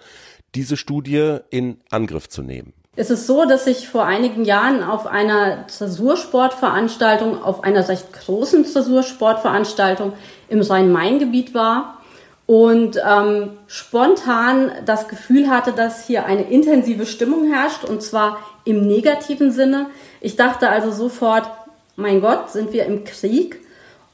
diese 0.56 0.78
Studie 0.78 1.38
in 1.52 1.78
Angriff 1.92 2.28
zu 2.28 2.42
nehmen? 2.42 2.74
Es 2.96 3.10
ist 3.10 3.26
so, 3.26 3.46
dass 3.46 3.66
ich 3.66 3.90
vor 3.90 4.06
einigen 4.06 4.46
Jahren 4.46 4.84
auf 4.84 5.08
einer 5.08 5.66
Dressursportveranstaltung, 5.78 7.42
auf 7.42 7.64
einer 7.64 7.88
recht 7.90 8.14
großen 8.14 8.72
Dressursportveranstaltung 8.72 10.14
im 10.48 10.62
Rhein-Main-Gebiet 10.62 11.56
war 11.56 11.98
und 12.46 12.98
ähm, 12.98 13.50
spontan 13.66 14.72
das 14.86 15.08
Gefühl 15.08 15.50
hatte, 15.50 15.72
dass 15.72 16.06
hier 16.06 16.26
eine 16.28 16.44
intensive 16.44 17.08
Stimmung 17.08 17.52
herrscht 17.52 17.84
und 17.84 18.04
zwar 18.04 18.38
im 18.64 18.86
negativen 18.86 19.52
Sinne. 19.52 19.88
Ich 20.22 20.36
dachte 20.36 20.70
also 20.70 20.92
sofort, 20.92 21.50
mein 21.96 22.22
Gott, 22.22 22.52
sind 22.52 22.74
wir 22.74 22.86
im 22.86 23.06
Krieg? 23.06 23.60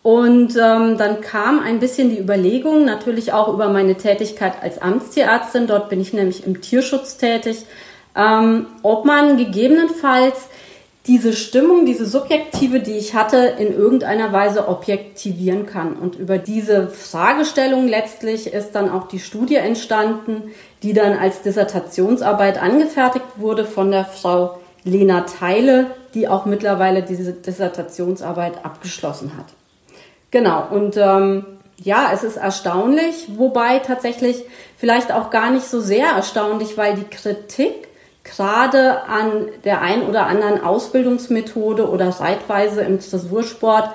Und 0.01 0.55
ähm, 0.55 0.97
dann 0.97 1.19
kam 1.19 1.59
ein 1.59 1.81
bisschen 1.81 2.09
die 2.09 2.19
Überlegung, 2.19 2.85
natürlich 2.85 3.33
auch 3.33 3.53
über 3.53 3.67
meine 3.67 3.95
Tätigkeit 3.95 4.53
als 4.61 4.81
Amtstierärztin, 4.81 5.67
dort 5.67 5.89
bin 5.89 5.99
ich 5.99 6.13
nämlich 6.13 6.47
im 6.47 6.61
Tierschutz 6.61 7.17
tätig, 7.17 7.65
ähm, 8.19 8.67
ob 8.83 9.05
man 9.05 9.37
gegebenenfalls 9.37 10.49
diese 11.07 11.33
Stimmung, 11.33 11.85
diese 11.85 12.05
subjektive, 12.05 12.81
die 12.81 12.97
ich 12.97 13.15
hatte, 13.15 13.37
in 13.57 13.73
irgendeiner 13.73 14.31
Weise 14.31 14.67
objektivieren 14.67 15.65
kann. 15.65 15.93
Und 15.93 16.15
über 16.15 16.37
diese 16.37 16.89
Fragestellung 16.89 17.87
letztlich 17.87 18.53
ist 18.53 18.73
dann 18.73 18.91
auch 18.91 19.07
die 19.07 19.19
Studie 19.19 19.55
entstanden, 19.55 20.51
die 20.83 20.93
dann 20.93 21.17
als 21.17 21.41
Dissertationsarbeit 21.41 22.61
angefertigt 22.61 23.25
wurde 23.37 23.65
von 23.65 23.89
der 23.89 24.05
Frau 24.05 24.59
Lena 24.83 25.21
Teile, 25.21 25.87
die 26.13 26.27
auch 26.27 26.45
mittlerweile 26.45 27.01
diese 27.01 27.33
Dissertationsarbeit 27.33 28.63
abgeschlossen 28.63 29.31
hat. 29.37 29.45
Genau, 30.31 30.67
und 30.69 30.95
ähm, 30.97 31.45
ja, 31.77 32.11
es 32.13 32.23
ist 32.23 32.37
erstaunlich, 32.37 33.29
wobei 33.35 33.79
tatsächlich 33.79 34.43
vielleicht 34.77 35.11
auch 35.11 35.31
gar 35.31 35.49
nicht 35.49 35.65
so 35.65 35.79
sehr 35.79 36.07
erstaunlich, 36.09 36.77
weil 36.77 36.95
die 36.95 37.05
Kritik 37.05 37.88
gerade 38.29 39.03
an 39.03 39.47
der 39.63 39.81
ein 39.81 40.03
oder 40.03 40.27
anderen 40.27 40.63
Ausbildungsmethode 40.63 41.89
oder 41.89 42.11
Seitweise 42.11 42.81
im 42.81 42.99
Dressursport 42.99 43.89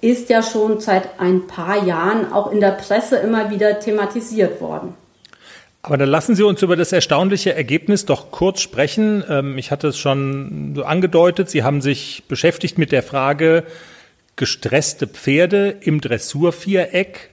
ist 0.00 0.28
ja 0.28 0.42
schon 0.42 0.80
seit 0.80 1.18
ein 1.18 1.46
paar 1.46 1.84
Jahren 1.84 2.32
auch 2.32 2.52
in 2.52 2.60
der 2.60 2.72
Presse 2.72 3.16
immer 3.16 3.50
wieder 3.50 3.80
thematisiert 3.80 4.60
worden. 4.60 4.94
Aber 5.82 5.96
dann 5.96 6.08
lassen 6.08 6.34
Sie 6.34 6.42
uns 6.42 6.62
über 6.62 6.76
das 6.76 6.92
erstaunliche 6.92 7.54
Ergebnis 7.54 8.04
doch 8.04 8.30
kurz 8.30 8.60
sprechen. 8.60 9.24
Ähm, 9.28 9.58
ich 9.58 9.70
hatte 9.70 9.88
es 9.88 9.98
schon 9.98 10.72
so 10.74 10.84
angedeutet. 10.84 11.48
Sie 11.48 11.62
haben 11.62 11.80
sich 11.80 12.24
beschäftigt 12.28 12.78
mit 12.78 12.92
der 12.92 13.02
Frage, 13.02 13.64
gestresste 14.36 15.06
Pferde 15.06 15.76
im 15.80 16.00
Dressurviereck. 16.00 17.30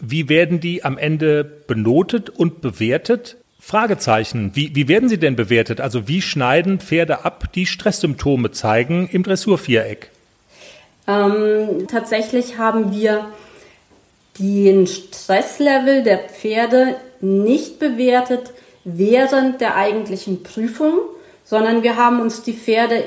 Wie 0.00 0.28
werden 0.28 0.58
die 0.58 0.84
am 0.84 0.98
Ende 0.98 1.44
benotet 1.44 2.30
und 2.30 2.60
bewertet? 2.60 3.36
Fragezeichen. 3.64 4.50
Wie, 4.54 4.74
wie 4.74 4.88
werden 4.88 5.08
sie 5.08 5.18
denn 5.18 5.36
bewertet? 5.36 5.80
Also 5.80 6.08
wie 6.08 6.20
schneiden 6.20 6.80
Pferde 6.80 7.24
ab, 7.24 7.44
die 7.54 7.66
Stresssymptome 7.66 8.50
zeigen 8.50 9.08
im 9.12 9.22
Dressurviereck? 9.22 10.10
Ähm, 11.06 11.86
tatsächlich 11.86 12.58
haben 12.58 12.92
wir 12.92 13.24
den 14.40 14.88
Stresslevel 14.88 16.02
der 16.02 16.18
Pferde 16.18 16.96
nicht 17.20 17.78
bewertet 17.78 18.50
während 18.82 19.60
der 19.60 19.76
eigentlichen 19.76 20.42
Prüfung, 20.42 20.94
sondern 21.44 21.84
wir 21.84 21.96
haben 21.96 22.20
uns 22.20 22.42
die 22.42 22.54
Pferde 22.54 23.04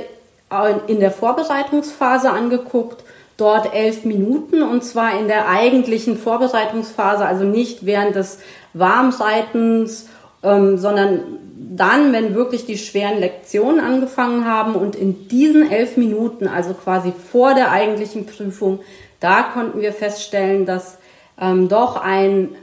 in 0.88 1.02
der 1.02 1.12
Vorbereitungsphase 1.12 2.30
angeguckt, 2.30 3.04
dort 3.36 3.74
elf 3.74 4.06
Minuten 4.06 4.64
und 4.64 4.86
zwar 4.86 5.20
in 5.20 5.28
der 5.28 5.50
eigentlichen 5.50 6.18
Vorbereitungsphase, 6.18 7.26
also 7.26 7.44
nicht 7.44 7.86
während 7.86 8.16
des 8.16 8.40
Warmseitens 8.74 10.08
ähm, 10.46 10.78
sondern 10.78 11.22
dann, 11.58 12.14
wenn 12.14 12.36
wirklich 12.36 12.66
die 12.66 12.78
schweren 12.78 13.20
Lektionen 13.20 13.80
angefangen 13.80 14.46
haben 14.46 14.76
und 14.76 14.96
in 14.96 15.28
diesen 15.28 15.70
elf 15.70 15.98
Minuten, 15.98 16.48
also 16.48 16.74
quasi 16.74 17.12
vor 17.12 17.54
der 17.54 17.72
eigentlichen 17.72 18.26
Prüfung, 18.26 18.80
da 19.20 19.44
konnten 19.44 19.82
wir 19.82 19.92
feststellen, 19.92 20.66
dass 20.66 21.00
ähm, 21.42 21.68
doch 21.68 21.98
ein 21.98 22.56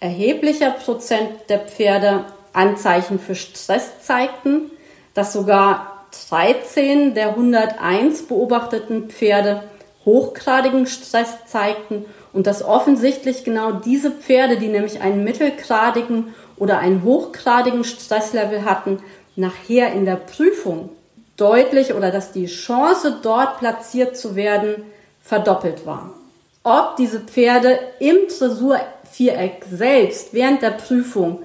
erheblicher 0.00 0.70
Prozent 0.70 1.30
der 1.48 1.60
Pferde 1.60 2.24
Anzeichen 2.52 3.18
für 3.18 3.34
Stress 3.34 4.02
zeigten, 4.02 4.70
dass 5.14 5.32
sogar 5.32 6.04
13 6.28 7.14
der 7.14 7.30
101 7.30 8.26
beobachteten 8.26 9.08
Pferde 9.08 9.64
hochgradigen 10.04 10.86
Stress 10.86 11.46
zeigten 11.46 12.04
und 12.32 12.46
dass 12.46 12.64
offensichtlich 12.64 13.44
genau 13.44 13.72
diese 13.72 14.10
Pferde, 14.10 14.58
die 14.58 14.68
nämlich 14.68 15.00
einen 15.00 15.24
mittelgradigen 15.24 16.34
oder 16.64 16.78
einen 16.78 17.02
hochgradigen 17.02 17.84
Stresslevel 17.84 18.64
hatten, 18.64 19.00
nachher 19.36 19.92
in 19.92 20.06
der 20.06 20.16
Prüfung 20.16 20.88
deutlich 21.36 21.92
oder 21.92 22.10
dass 22.10 22.32
die 22.32 22.46
Chance 22.46 23.18
dort 23.22 23.58
platziert 23.58 24.16
zu 24.16 24.34
werden 24.34 24.76
verdoppelt 25.20 25.84
war. 25.84 26.14
Ob 26.62 26.96
diese 26.96 27.20
Pferde 27.20 27.78
im 28.00 28.16
Dressurviereck 28.28 29.66
selbst 29.70 30.32
während 30.32 30.62
der 30.62 30.70
Prüfung 30.70 31.42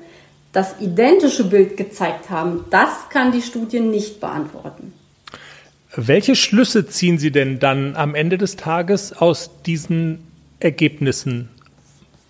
das 0.54 0.76
identische 0.80 1.44
Bild 1.44 1.76
gezeigt 1.76 2.30
haben, 2.30 2.64
das 2.70 3.10
kann 3.10 3.34
die 3.34 3.42
Studie 3.42 3.82
nicht 3.82 4.22
beantworten. 4.22 4.94
Welche 5.96 6.38
Schlüsse 6.38 6.88
ziehen 6.88 7.18
Sie 7.18 7.32
denn 7.32 7.60
dann 7.60 7.98
am 7.98 8.16
Ende 8.16 8.38
des 8.38 8.56
Tages 8.56 9.12
aus 9.12 9.50
diesen 9.66 10.24
Ergebnissen? 10.62 11.50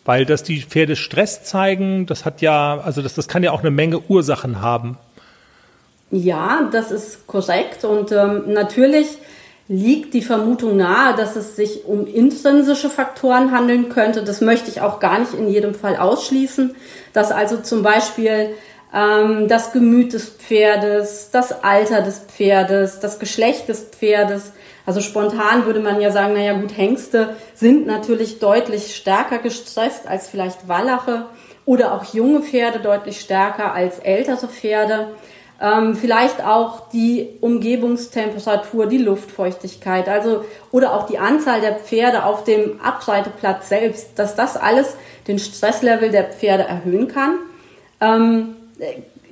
Weil 0.09 0.25
dass 0.25 0.41
die 0.41 0.63
Pferde 0.63 0.95
Stress 0.95 1.43
zeigen, 1.43 2.07
das 2.07 2.25
hat 2.25 2.41
ja, 2.41 2.81
also 2.83 3.03
das, 3.03 3.13
das 3.13 3.27
kann 3.27 3.43
ja 3.43 3.51
auch 3.51 3.59
eine 3.59 3.69
Menge 3.69 3.99
Ursachen 3.99 4.59
haben. 4.59 4.97
Ja, 6.09 6.67
das 6.71 6.89
ist 6.89 7.27
korrekt. 7.27 7.85
Und 7.85 8.11
ähm, 8.11 8.45
natürlich 8.47 9.05
liegt 9.67 10.15
die 10.15 10.23
Vermutung 10.23 10.77
nahe, 10.77 11.15
dass 11.15 11.35
es 11.35 11.55
sich 11.55 11.85
um 11.85 12.07
intrinsische 12.07 12.89
Faktoren 12.89 13.51
handeln 13.51 13.89
könnte. 13.89 14.23
Das 14.23 14.41
möchte 14.41 14.71
ich 14.71 14.81
auch 14.81 14.99
gar 14.99 15.19
nicht 15.19 15.35
in 15.35 15.47
jedem 15.47 15.75
Fall 15.75 15.95
ausschließen. 15.95 16.73
Dass 17.13 17.31
also 17.31 17.57
zum 17.57 17.83
Beispiel 17.83 18.55
ähm, 18.91 19.47
das 19.47 19.73
Gemüt 19.73 20.13
des 20.13 20.27
Pferdes, 20.27 21.29
das 21.31 21.63
Alter 21.63 22.01
des 22.01 22.17
Pferdes, 22.17 22.99
das 22.99 23.19
Geschlecht 23.19 23.69
des 23.69 23.83
Pferdes, 23.83 24.53
also 24.89 25.01
spontan 25.01 25.67
würde 25.67 25.81
man 25.81 26.01
ja 26.01 26.09
sagen, 26.09 26.33
naja 26.33 26.53
gut, 26.53 26.75
Hengste 26.75 27.35
sind 27.53 27.85
natürlich 27.85 28.39
deutlich 28.39 28.95
stärker 28.95 29.37
gestresst 29.37 30.07
als 30.07 30.27
vielleicht 30.27 30.67
Wallache 30.67 31.27
oder 31.63 31.93
auch 31.93 32.05
junge 32.05 32.41
Pferde 32.41 32.79
deutlich 32.79 33.19
stärker 33.21 33.71
als 33.75 33.99
ältere 33.99 34.47
Pferde. 34.47 35.09
Ähm, 35.61 35.95
vielleicht 35.95 36.43
auch 36.43 36.89
die 36.89 37.37
Umgebungstemperatur, 37.39 38.87
die 38.87 38.97
Luftfeuchtigkeit, 38.97 40.09
also 40.09 40.43
oder 40.71 40.95
auch 40.95 41.05
die 41.05 41.19
Anzahl 41.19 41.61
der 41.61 41.75
Pferde 41.75 42.25
auf 42.25 42.43
dem 42.43 42.81
Abreiteplatz 42.81 43.69
selbst, 43.69 44.17
dass 44.17 44.35
das 44.35 44.57
alles 44.57 44.95
den 45.27 45.37
Stresslevel 45.37 46.09
der 46.09 46.23
Pferde 46.23 46.63
erhöhen 46.63 47.07
kann. 47.07 47.37
Ähm, 48.01 48.55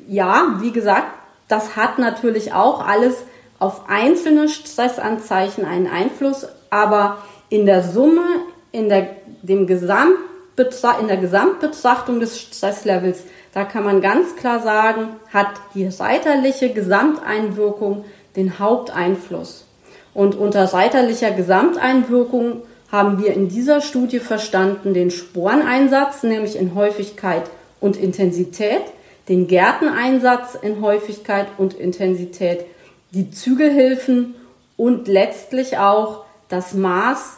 ja, 0.08 0.60
wie 0.60 0.72
gesagt, 0.72 1.08
das 1.48 1.76
hat 1.76 1.98
natürlich 1.98 2.54
auch 2.54 2.88
alles 2.88 3.24
auf 3.60 3.90
einzelne 3.90 4.50
Stressanzeichen 4.50 5.66
einen 5.66 5.88
Einfluss, 5.88 6.48
aber 6.70 7.18
in 7.50 7.66
der 7.66 7.84
Summe, 7.84 8.26
in 8.72 8.90
der, 8.90 9.08
dem 9.42 9.68
Gesamtbetra 9.68 11.00
in 11.00 11.08
der 11.08 11.18
Gesamtbetrachtung 11.18 12.20
des 12.20 12.40
Stresslevels, 12.40 13.24
da 13.54 13.64
kann 13.64 13.84
man 13.84 14.02
ganz 14.02 14.36
klar 14.36 14.62
sagen, 14.62 15.16
hat 15.34 15.48
die 15.74 15.88
reiterliche 15.88 16.72
Gesamteinwirkung 16.74 18.06
den 18.36 18.60
Haupteinfluss. 18.60 19.66
Und 20.14 20.36
unter 20.36 20.74
reiterlicher 20.74 21.32
Gesamteinwirkung 21.32 22.64
haben 22.92 23.22
wir 23.22 23.34
in 23.34 23.50
dieser 23.50 23.82
Studie 23.82 24.20
verstanden 24.20 24.94
den 24.94 25.12
Sporeneinsatz, 25.12 26.24
nämlich 26.24 26.56
in 26.56 26.76
Häufigkeit 26.76 27.44
und 27.80 27.98
Intensität, 27.98 28.82
den 29.30 29.48
Gärteneinsatz 29.48 30.56
in 30.62 30.82
Häufigkeit 30.82 31.48
und 31.58 31.74
Intensität, 31.74 32.66
die 33.12 33.32
Zügelhilfen 33.32 34.36
und 34.76 35.08
letztlich 35.08 35.78
auch 35.78 36.26
das 36.50 36.74
Maß 36.74 37.38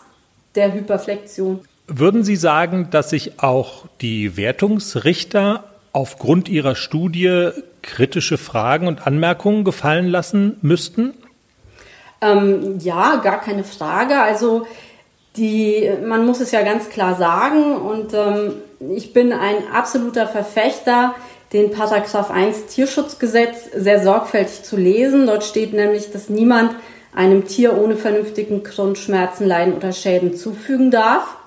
der 0.56 0.74
Hyperflexion. 0.74 1.62
Würden 1.88 2.24
Sie 2.24 2.36
sagen, 2.36 2.90
dass 2.92 3.10
sich 3.10 3.40
auch 3.40 3.86
die 4.02 4.38
Wertungsrichter 4.38 5.64
aufgrund 5.92 6.50
ihrer 6.50 6.76
Studie 6.76 7.50
kritische 7.82 8.38
Fragen 8.38 8.88
und 8.88 9.08
Anmerkungen 9.08 9.64
gefallen 9.64 10.08
lassen 10.08 10.58
müssten? 10.62 11.14
Ähm, 12.22 12.78
ja, 12.80 13.16
gar 13.18 13.42
keine 13.42 13.64
Frage. 13.64 14.22
Also 14.22 14.68
die, 15.36 15.90
man 16.06 16.26
muss 16.26 16.42
es 16.42 16.52
ja 16.52 16.62
ganz 16.62 16.90
klar 16.90 17.16
sagen 17.16 17.76
und 17.76 18.14
ähm, 18.14 18.54
ich 18.96 19.14
bin 19.14 19.32
ein 19.32 19.56
absoluter 19.74 20.28
Verfechter 20.28 21.16
den 21.54 21.72
Paragraph 21.72 22.30
1 22.30 22.68
Tierschutzgesetz 22.68 23.70
sehr 23.76 24.04
sorgfältig 24.04 24.64
zu 24.64 24.78
lesen. 24.78 25.26
Dort 25.26 25.44
steht 25.44 25.74
nämlich, 25.74 26.12
dass 26.12 26.30
niemand 26.30 26.76
einem 27.14 27.48
Tier 27.48 27.78
ohne 27.78 27.96
vernünftigen 27.96 28.64
Grund 28.64 28.98
Schmerzen, 28.98 29.48
Leiden 29.48 29.74
oder 29.74 29.92
Schäden 29.92 30.36
zufügen 30.36 30.92
darf. 30.92 31.38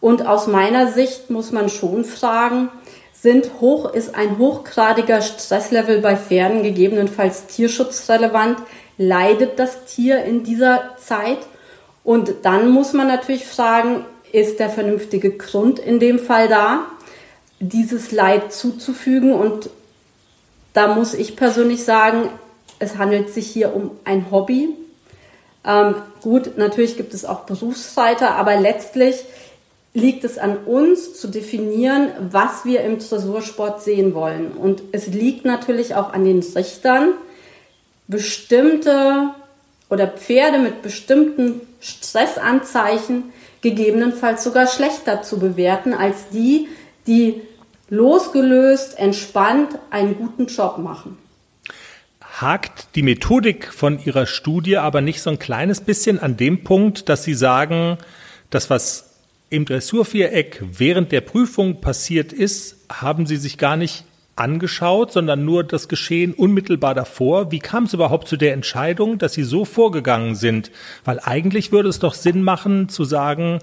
Und 0.00 0.26
aus 0.26 0.46
meiner 0.46 0.88
Sicht 0.88 1.30
muss 1.30 1.52
man 1.52 1.68
schon 1.68 2.04
fragen, 2.04 2.68
sind 3.12 3.60
hoch, 3.60 3.92
ist 3.92 4.14
ein 4.14 4.38
hochgradiger 4.38 5.22
Stresslevel 5.22 6.00
bei 6.00 6.16
Pferden 6.16 6.62
gegebenenfalls 6.62 7.46
tierschutzrelevant? 7.46 8.58
Leidet 8.98 9.58
das 9.58 9.84
Tier 9.84 10.24
in 10.24 10.42
dieser 10.42 10.96
Zeit? 10.98 11.38
Und 12.04 12.34
dann 12.42 12.68
muss 12.68 12.92
man 12.92 13.08
natürlich 13.08 13.46
fragen, 13.46 14.04
ist 14.32 14.60
der 14.60 14.68
vernünftige 14.68 15.30
Grund 15.30 15.78
in 15.78 15.98
dem 15.98 16.18
Fall 16.18 16.48
da? 16.48 16.86
Dieses 17.60 18.12
Leid 18.12 18.52
zuzufügen. 18.52 19.32
Und 19.32 19.70
da 20.72 20.94
muss 20.94 21.14
ich 21.14 21.36
persönlich 21.36 21.84
sagen, 21.84 22.28
es 22.78 22.98
handelt 22.98 23.30
sich 23.30 23.46
hier 23.46 23.74
um 23.74 23.92
ein 24.04 24.30
Hobby. 24.30 24.68
Ähm, 25.64 25.94
gut, 26.22 26.58
natürlich 26.58 26.96
gibt 26.96 27.14
es 27.14 27.24
auch 27.24 27.40
Berufsreiter, 27.40 28.32
aber 28.32 28.56
letztlich 28.60 29.16
liegt 29.94 30.24
es 30.24 30.36
an 30.36 30.58
uns 30.58 31.18
zu 31.18 31.28
definieren, 31.28 32.10
was 32.30 32.66
wir 32.66 32.82
im 32.82 32.98
Dressursport 32.98 33.82
sehen 33.82 34.12
wollen. 34.12 34.52
Und 34.52 34.82
es 34.92 35.06
liegt 35.06 35.46
natürlich 35.46 35.94
auch 35.94 36.12
an 36.12 36.24
den 36.24 36.40
Richtern, 36.40 37.14
bestimmte 38.06 39.30
oder 39.88 40.06
Pferde 40.06 40.58
mit 40.58 40.82
bestimmten 40.82 41.62
Stressanzeichen 41.80 43.32
gegebenenfalls 43.62 44.44
sogar 44.44 44.66
schlechter 44.66 45.22
zu 45.22 45.38
bewerten 45.38 45.94
als 45.94 46.28
die, 46.30 46.68
die 47.06 47.42
losgelöst, 47.88 48.98
entspannt 48.98 49.78
einen 49.90 50.16
guten 50.16 50.46
Job 50.46 50.78
machen. 50.78 51.18
Hakt 52.20 52.88
die 52.94 53.02
Methodik 53.02 53.72
von 53.72 53.98
Ihrer 54.04 54.26
Studie 54.26 54.76
aber 54.76 55.00
nicht 55.00 55.22
so 55.22 55.30
ein 55.30 55.38
kleines 55.38 55.80
bisschen 55.80 56.18
an 56.18 56.36
dem 56.36 56.64
Punkt, 56.64 57.08
dass 57.08 57.24
Sie 57.24 57.34
sagen, 57.34 57.98
das, 58.50 58.68
was 58.68 59.14
im 59.48 59.64
Dressurviereck 59.64 60.62
während 60.72 61.12
der 61.12 61.20
Prüfung 61.20 61.80
passiert 61.80 62.32
ist, 62.32 62.76
haben 62.90 63.26
Sie 63.26 63.36
sich 63.36 63.58
gar 63.58 63.76
nicht 63.76 64.04
angeschaut, 64.36 65.12
sondern 65.12 65.44
nur 65.46 65.64
das 65.64 65.88
Geschehen 65.88 66.34
unmittelbar 66.34 66.94
davor. 66.94 67.50
Wie 67.50 67.58
kam 67.58 67.84
es 67.84 67.94
überhaupt 67.94 68.28
zu 68.28 68.36
der 68.36 68.52
Entscheidung, 68.52 69.18
dass 69.18 69.32
Sie 69.32 69.44
so 69.44 69.64
vorgegangen 69.64 70.34
sind? 70.34 70.70
Weil 71.04 71.20
eigentlich 71.20 71.72
würde 71.72 71.88
es 71.88 72.00
doch 72.00 72.12
Sinn 72.12 72.42
machen 72.42 72.90
zu 72.90 73.04
sagen, 73.04 73.60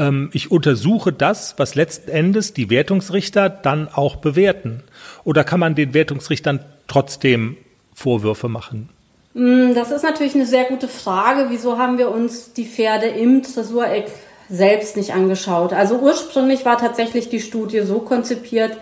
ähm, 0.00 0.30
ich 0.32 0.50
untersuche 0.50 1.12
das, 1.12 1.54
was 1.58 1.74
letzten 1.74 2.10
Endes 2.10 2.54
die 2.54 2.70
Wertungsrichter 2.70 3.48
dann 3.50 3.88
auch 3.88 4.16
bewerten. 4.16 4.82
Oder 5.24 5.44
kann 5.44 5.60
man 5.60 5.74
den 5.74 5.94
Wertungsrichtern 5.94 6.64
trotzdem 6.88 7.56
Vorwürfe 7.94 8.48
machen? 8.48 8.88
Mm, 9.34 9.74
das 9.74 9.92
ist 9.92 10.02
natürlich 10.02 10.34
eine 10.34 10.46
sehr 10.46 10.64
gute 10.64 10.88
Frage. 10.88 11.46
Wieso 11.50 11.78
haben 11.78 11.98
wir 11.98 12.10
uns 12.10 12.54
die 12.54 12.64
Pferde 12.64 13.06
im 13.06 13.42
Dressureck 13.42 14.10
selbst 14.48 14.96
nicht 14.96 15.12
angeschaut? 15.12 15.72
Also 15.72 15.98
ursprünglich 15.98 16.64
war 16.64 16.78
tatsächlich 16.78 17.28
die 17.28 17.40
Studie 17.40 17.80
so 17.80 17.98
konzipiert, 18.00 18.76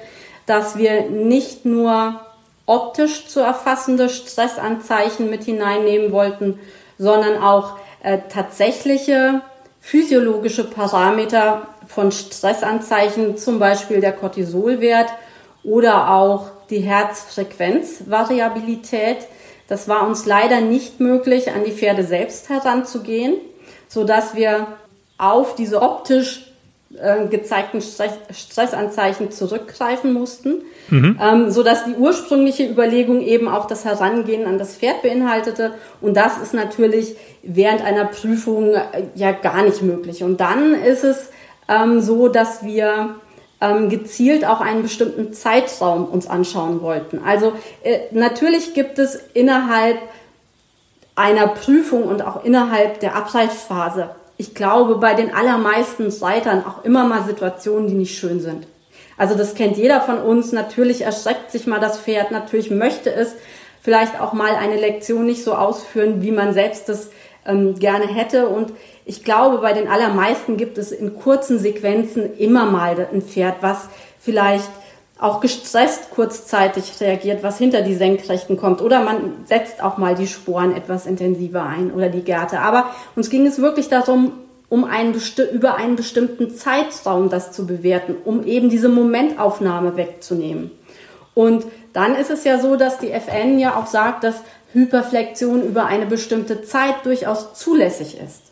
dass 0.47 0.79
wir 0.79 1.11
nicht 1.11 1.67
nur 1.67 2.21
optisch 2.65 3.27
zu 3.27 3.41
erfassende 3.41 4.09
Stressanzeichen 4.09 5.29
mit 5.29 5.43
hineinnehmen 5.43 6.13
wollten, 6.13 6.59
sondern 6.97 7.43
auch 7.43 7.77
äh, 8.03 8.19
tatsächliche 8.29 9.43
physiologische 9.89 10.65
Parameter 10.65 11.69
von 11.87 12.13
Stressanzeichen, 12.13 13.39
zum 13.39 13.59
Beispiel 13.59 14.03
der 14.03 14.13
Cortisolwert 14.13 15.09
oder 15.65 16.11
auch 16.11 16.51
die 16.69 16.81
Herzfrequenzvariabilität. 16.81 19.17
Das 19.67 19.89
war 19.89 20.07
uns 20.07 20.27
leider 20.27 20.61
nicht 20.61 21.01
möglich, 21.01 21.53
an 21.53 21.65
die 21.65 21.73
Pferde 21.73 22.05
selbst 22.05 22.51
heranzugehen, 22.51 23.37
so 23.89 24.05
dass 24.05 24.35
wir 24.35 24.67
auf 25.17 25.55
diese 25.55 25.81
optisch 25.81 26.48
äh, 26.95 27.27
gezeigten 27.27 27.83
Stress, 27.83 28.13
Stressanzeichen 28.33 29.31
zurückgreifen 29.31 30.15
mussten, 30.15 30.63
mhm. 30.89 31.19
ähm, 31.23 31.51
so 31.51 31.63
dass 31.63 31.85
die 31.85 31.95
ursprüngliche 31.95 32.67
Überlegung 32.67 33.21
eben 33.21 33.47
auch 33.47 33.67
das 33.67 33.85
Herangehen 33.85 34.47
an 34.47 34.59
das 34.59 34.77
Pferd 34.77 35.03
beinhaltete. 35.03 35.75
Und 36.01 36.17
das 36.17 36.39
ist 36.39 36.55
natürlich 36.55 37.17
während 37.43 37.85
einer 37.85 38.07
Prüfung 38.07 38.73
äh, 38.75 38.83
ja 39.15 39.33
gar 39.33 39.63
nicht 39.63 39.83
möglich. 39.83 40.25
Und 40.25 40.41
dann 40.41 40.73
ist 40.75 41.05
es 41.05 41.31
ähm, 41.69 42.01
so, 42.01 42.29
dass 42.29 42.65
wir 42.65 43.17
ähm, 43.61 43.91
gezielt 43.91 44.47
auch 44.47 44.61
einen 44.61 44.83
bestimmten 44.83 45.33
Zeitraum 45.33 46.07
uns 46.07 46.27
anschauen 46.27 46.81
wollten. 46.81 47.21
Also 47.25 47.53
äh, 47.83 47.99
natürlich 48.13 48.73
gibt 48.73 48.99
es 48.99 49.21
innerhalb 49.35 49.99
einer 51.17 51.49
Prüfung 51.49 52.05
und 52.05 52.23
auch 52.23 52.45
innerhalb 52.45 53.01
der 53.01 53.17
Abseitsphase 53.17 54.11
ich 54.39 54.55
glaube, 54.55 54.97
bei 54.97 55.15
den 55.15 55.35
allermeisten 55.35 56.09
Reitern 56.23 56.65
auch 56.65 56.85
immer 56.85 57.05
mal 57.05 57.25
Situationen, 57.25 57.89
die 57.89 57.95
nicht 57.95 58.17
schön 58.17 58.41
sind. 58.41 58.67
Also 59.17 59.35
das 59.35 59.57
kennt 59.57 59.77
jeder 59.77 60.01
von 60.01 60.19
uns. 60.19 60.53
Natürlich 60.53 61.03
erschreckt 61.03 61.51
sich 61.51 61.67
mal 61.67 61.81
das 61.81 61.99
Pferd. 61.99 62.31
Natürlich 62.31 62.71
möchte 62.71 63.13
es 63.13 63.35
vielleicht 63.83 64.21
auch 64.21 64.33
mal 64.33 64.55
eine 64.55 64.77
Lektion 64.77 65.27
nicht 65.27 65.43
so 65.43 65.55
ausführen, 65.55 66.23
wie 66.23 66.31
man 66.31 66.55
selbst 66.55 66.89
das 66.89 67.11
ähm, 67.45 67.75
gerne 67.81 68.07
hätte. 68.07 68.49
Und 68.49 68.73
ich 69.05 69.25
glaube, 69.25 69.59
bei 69.59 69.73
den 69.73 69.89
allermeisten 69.89 70.57
gibt 70.57 70.79
es 70.79 70.93
in 70.93 71.19
kurzen 71.19 71.59
Sequenzen 71.59 72.37
immer 72.39 72.67
mal 72.67 73.09
ein 73.13 73.23
Pferd, 73.23 73.57
was 73.61 73.89
vielleicht 74.21 74.71
auch 75.19 75.41
gestresst 75.41 76.11
kurzzeitig 76.11 76.93
reagiert, 77.01 77.43
was 77.43 77.59
hinter 77.59 77.83
die 77.83 77.95
Senkrechten 77.95 78.57
kommt. 78.57 78.81
Oder 78.81 79.03
man 79.03 79.45
setzt 79.47 79.83
auch 79.83 79.99
mal 79.99 80.15
die 80.15 80.29
Sporen 80.29 80.77
etwas 80.77 81.07
intensiver 81.07 81.65
ein 81.65 81.93
oder 81.93 82.09
die 82.09 82.23
Gärte. 82.23 82.61
Aber 82.61 82.91
uns 83.17 83.29
ging 83.29 83.45
es 83.45 83.61
wirklich 83.61 83.89
darum, 83.89 84.33
um 84.69 84.85
einen 84.85 85.15
über 85.53 85.77
einen 85.77 85.97
bestimmten 85.97 86.55
Zeitraum 86.55 87.31
das 87.31 87.53
zu 87.53 87.67
bewerten, 87.67 88.17
um 88.25 88.45
eben 88.45 88.69
diese 88.69 88.89
Momentaufnahme 88.89 89.97
wegzunehmen. 89.97 90.71
Und 91.35 91.67
dann 91.93 92.15
ist 92.15 92.31
es 92.31 92.45
ja 92.45 92.59
so, 92.59 92.77
dass 92.77 92.99
die 92.99 93.11
FN 93.11 93.59
ja 93.59 93.77
auch 93.77 93.87
sagt, 93.87 94.25
dass 94.25 94.43
Hyperflexion 94.73 95.63
über 95.63 95.87
eine 95.87 96.07
bestimmte 96.07 96.63
Zeit 96.63 96.95
durchaus 97.05 97.55
zulässig 97.55 98.19
ist. 98.21 98.43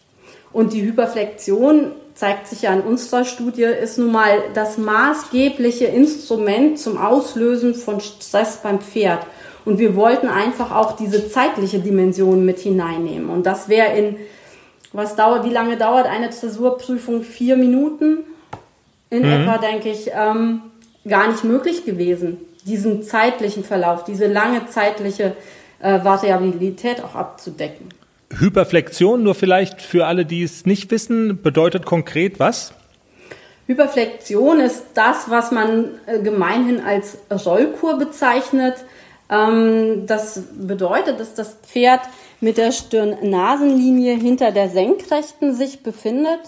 Und 0.52 0.72
die 0.72 0.82
Hyperflexion 0.82 1.92
zeigt 2.16 2.48
sich 2.48 2.62
ja 2.62 2.72
in 2.72 2.80
unserer 2.80 3.24
Studie, 3.24 3.62
ist 3.62 3.98
nun 3.98 4.10
mal 4.10 4.42
das 4.54 4.78
maßgebliche 4.78 5.84
Instrument 5.84 6.78
zum 6.78 6.96
Auslösen 6.96 7.74
von 7.74 8.00
Stress 8.00 8.60
beim 8.62 8.80
Pferd. 8.80 9.20
Und 9.66 9.78
wir 9.78 9.94
wollten 9.96 10.26
einfach 10.26 10.74
auch 10.74 10.96
diese 10.96 11.28
zeitliche 11.28 11.78
Dimension 11.78 12.44
mit 12.44 12.58
hineinnehmen. 12.58 13.28
Und 13.28 13.44
das 13.44 13.68
wäre 13.68 13.96
in, 13.96 14.16
was 14.92 15.14
dauert, 15.14 15.44
wie 15.44 15.52
lange 15.52 15.76
dauert 15.76 16.06
eine 16.06 16.30
Dressurprüfung? 16.30 17.22
Vier 17.22 17.56
Minuten 17.56 18.18
in 19.10 19.22
mhm. 19.22 19.32
etwa, 19.32 19.58
denke 19.58 19.90
ich, 19.90 20.10
ähm, 20.14 20.62
gar 21.06 21.30
nicht 21.30 21.44
möglich 21.44 21.84
gewesen, 21.84 22.38
diesen 22.64 23.02
zeitlichen 23.02 23.62
Verlauf, 23.62 24.04
diese 24.04 24.26
lange 24.26 24.66
zeitliche 24.68 25.36
äh, 25.80 26.02
Variabilität 26.02 27.04
auch 27.04 27.14
abzudecken. 27.14 27.88
Hyperflexion, 28.30 29.22
nur 29.22 29.34
vielleicht 29.34 29.80
für 29.80 30.06
alle, 30.06 30.24
die 30.26 30.42
es 30.42 30.66
nicht 30.66 30.90
wissen, 30.90 31.42
bedeutet 31.42 31.86
konkret 31.86 32.38
was? 32.38 32.72
Hyperflexion 33.66 34.60
ist 34.60 34.84
das, 34.94 35.28
was 35.28 35.50
man 35.50 35.90
äh, 36.06 36.20
gemeinhin 36.20 36.80
als 36.80 37.18
Rollkur 37.30 37.98
bezeichnet. 37.98 38.74
Ähm, 39.28 40.06
das 40.06 40.42
bedeutet, 40.54 41.18
dass 41.18 41.34
das 41.34 41.56
Pferd 41.62 42.00
mit 42.40 42.58
der 42.58 42.70
Stirn-Nasenlinie 42.70 44.14
hinter 44.14 44.52
der 44.52 44.68
Senkrechten 44.68 45.54
sich 45.54 45.82
befindet. 45.82 46.40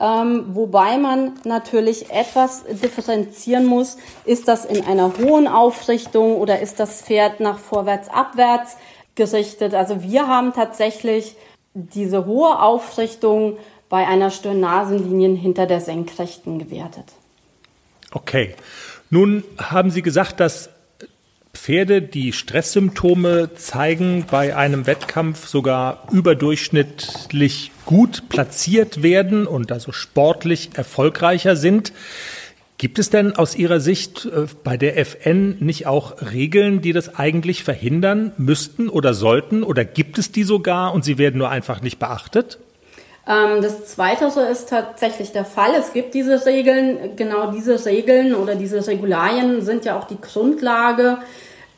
Ähm, 0.00 0.46
wobei 0.52 0.98
man 0.98 1.32
natürlich 1.44 2.10
etwas 2.10 2.64
differenzieren 2.66 3.64
muss. 3.64 3.96
Ist 4.24 4.46
das 4.46 4.64
in 4.64 4.84
einer 4.84 5.12
hohen 5.18 5.48
Aufrichtung 5.48 6.36
oder 6.36 6.60
ist 6.60 6.78
das 6.78 7.02
Pferd 7.02 7.40
nach 7.40 7.58
vorwärts, 7.58 8.08
abwärts? 8.08 8.76
Gerichtet. 9.18 9.74
Also 9.74 10.02
wir 10.02 10.26
haben 10.26 10.54
tatsächlich 10.54 11.36
diese 11.74 12.24
hohe 12.24 12.62
Aufrichtung 12.62 13.58
bei 13.90 14.06
einer 14.06 14.30
Stirn-Nasenlinie 14.30 15.38
hinter 15.38 15.66
der 15.66 15.82
Senkrechten 15.82 16.58
gewertet. 16.58 17.04
Okay. 18.12 18.54
Nun 19.10 19.44
haben 19.58 19.90
Sie 19.90 20.02
gesagt, 20.02 20.40
dass 20.40 20.70
Pferde, 21.54 22.02
die 22.02 22.32
Stresssymptome 22.32 23.54
zeigen, 23.54 24.26
bei 24.30 24.54
einem 24.56 24.86
Wettkampf 24.86 25.48
sogar 25.48 26.06
überdurchschnittlich 26.12 27.72
gut 27.84 28.28
platziert 28.28 29.02
werden 29.02 29.46
und 29.46 29.72
also 29.72 29.92
sportlich 29.92 30.70
erfolgreicher 30.74 31.56
sind. 31.56 31.92
Gibt 32.78 33.00
es 33.00 33.10
denn 33.10 33.34
aus 33.34 33.56
Ihrer 33.56 33.80
Sicht 33.80 34.26
äh, 34.26 34.46
bei 34.62 34.76
der 34.76 34.96
FN 34.98 35.56
nicht 35.58 35.88
auch 35.88 36.14
Regeln, 36.32 36.80
die 36.80 36.92
das 36.92 37.16
eigentlich 37.16 37.64
verhindern 37.64 38.32
müssten 38.38 38.88
oder 38.88 39.14
sollten? 39.14 39.64
Oder 39.64 39.84
gibt 39.84 40.16
es 40.16 40.30
die 40.30 40.44
sogar 40.44 40.94
und 40.94 41.04
sie 41.04 41.18
werden 41.18 41.38
nur 41.38 41.50
einfach 41.50 41.82
nicht 41.82 41.98
beachtet? 41.98 42.58
Ähm, 43.26 43.62
das 43.62 43.86
Zweite 43.86 44.26
ist 44.26 44.68
tatsächlich 44.68 45.32
der 45.32 45.44
Fall. 45.44 45.72
Es 45.74 45.92
gibt 45.92 46.14
diese 46.14 46.46
Regeln. 46.46 47.16
Genau 47.16 47.50
diese 47.50 47.84
Regeln 47.84 48.32
oder 48.32 48.54
diese 48.54 48.86
Regularien 48.86 49.60
sind 49.62 49.84
ja 49.84 49.98
auch 49.98 50.04
die 50.04 50.20
Grundlage 50.20 51.18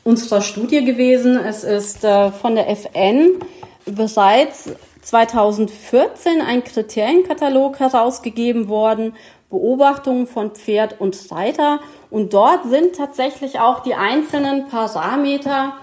unserer 0.03 0.41
Studie 0.41 0.85
gewesen. 0.85 1.35
Es 1.35 1.63
ist 1.63 2.03
äh, 2.03 2.31
von 2.31 2.53
der 2.53 2.69
FN 2.69 3.39
bereits 3.85 4.69
2014 5.01 6.41
ein 6.41 6.63
Kriterienkatalog 6.63 7.79
herausgegeben 7.79 8.67
worden, 8.67 9.13
Beobachtungen 9.51 10.25
von 10.25 10.51
Pferd 10.51 10.99
und 10.99 11.17
Reiter. 11.31 11.79
Und 12.09 12.33
dort 12.33 12.63
sind 12.65 12.95
tatsächlich 12.95 13.59
auch 13.59 13.81
die 13.81 13.93
einzelnen 13.93 14.67
Parameter 14.67 15.73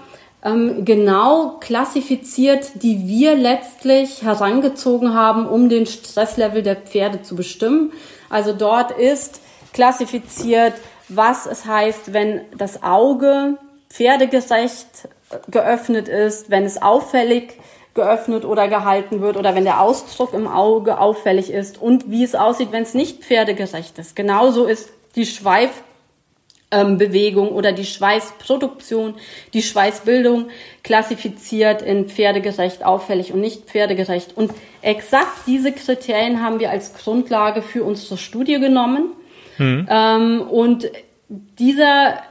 ähm, 0.43 0.83
genau 0.85 1.57
klassifiziert, 1.59 2.83
die 2.83 3.07
wir 3.07 3.35
letztlich 3.35 4.23
herangezogen 4.23 5.13
haben, 5.13 5.47
um 5.47 5.69
den 5.69 5.85
Stresslevel 5.85 6.63
der 6.63 6.75
Pferde 6.75 7.21
zu 7.21 7.35
bestimmen. 7.35 7.93
Also 8.29 8.53
dort 8.53 8.91
ist 8.91 9.41
klassifiziert, 9.73 10.73
was 11.07 11.45
es 11.45 11.65
heißt, 11.65 12.13
wenn 12.13 12.41
das 12.57 12.83
Auge 12.83 13.57
pferdegerecht 13.89 15.09
geöffnet 15.49 16.07
ist, 16.07 16.49
wenn 16.49 16.63
es 16.63 16.81
auffällig 16.81 17.57
geöffnet 17.93 18.43
oder 18.45 18.67
gehalten 18.67 19.21
wird 19.21 19.37
oder 19.37 19.53
wenn 19.55 19.63
der 19.63 19.81
Ausdruck 19.81 20.33
im 20.33 20.47
Auge 20.47 20.99
auffällig 20.99 21.51
ist 21.51 21.81
und 21.81 22.09
wie 22.09 22.23
es 22.23 22.35
aussieht, 22.35 22.71
wenn 22.71 22.83
es 22.83 22.93
nicht 22.93 23.23
pferdegerecht 23.23 23.97
ist. 23.97 24.15
Genauso 24.15 24.65
ist 24.65 24.91
die 25.15 25.25
Schweifbewegung 25.25 27.49
oder 27.49 27.71
die 27.71 27.85
Schweißproduktion, 27.85 29.15
die 29.53 29.63
Schweißbildung 29.63 30.49
klassifiziert 30.83 31.81
in 31.81 32.07
pferdegerecht, 32.07 32.85
auffällig 32.85 33.33
und 33.33 33.41
nicht 33.41 33.65
pferdegerecht. 33.65 34.37
Und 34.37 34.53
exakt 34.81 35.47
diese 35.47 35.71
Kriterien 35.71 36.43
haben 36.43 36.59
wir 36.59 36.69
als 36.69 36.93
Grundlage 36.93 37.63
für 37.63 37.83
unsere 37.83 38.17
Studie 38.17 38.59
genommen. 38.59 39.13
Hm. 39.57 39.87
Ähm, 39.89 40.41
und 40.41 40.91
dieser 41.27 42.21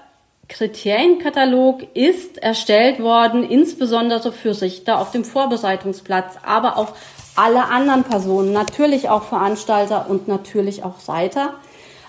Kriterienkatalog 0.49 1.95
ist 1.95 2.39
erstellt 2.39 3.01
worden, 3.01 3.49
insbesondere 3.49 4.33
für 4.33 4.61
Richter 4.61 4.99
auf 4.99 5.11
dem 5.11 5.25
Vorbereitungsplatz, 5.25 6.37
aber 6.43 6.79
auch 6.79 6.95
alle 7.37 7.67
anderen 7.67 8.03
Personen, 8.03 8.53
natürlich 8.53 9.09
auch 9.09 9.25
Veranstalter 9.25 10.09
und 10.09 10.27
natürlich 10.27 10.83
auch 10.83 11.07
Reiter. 11.07 11.55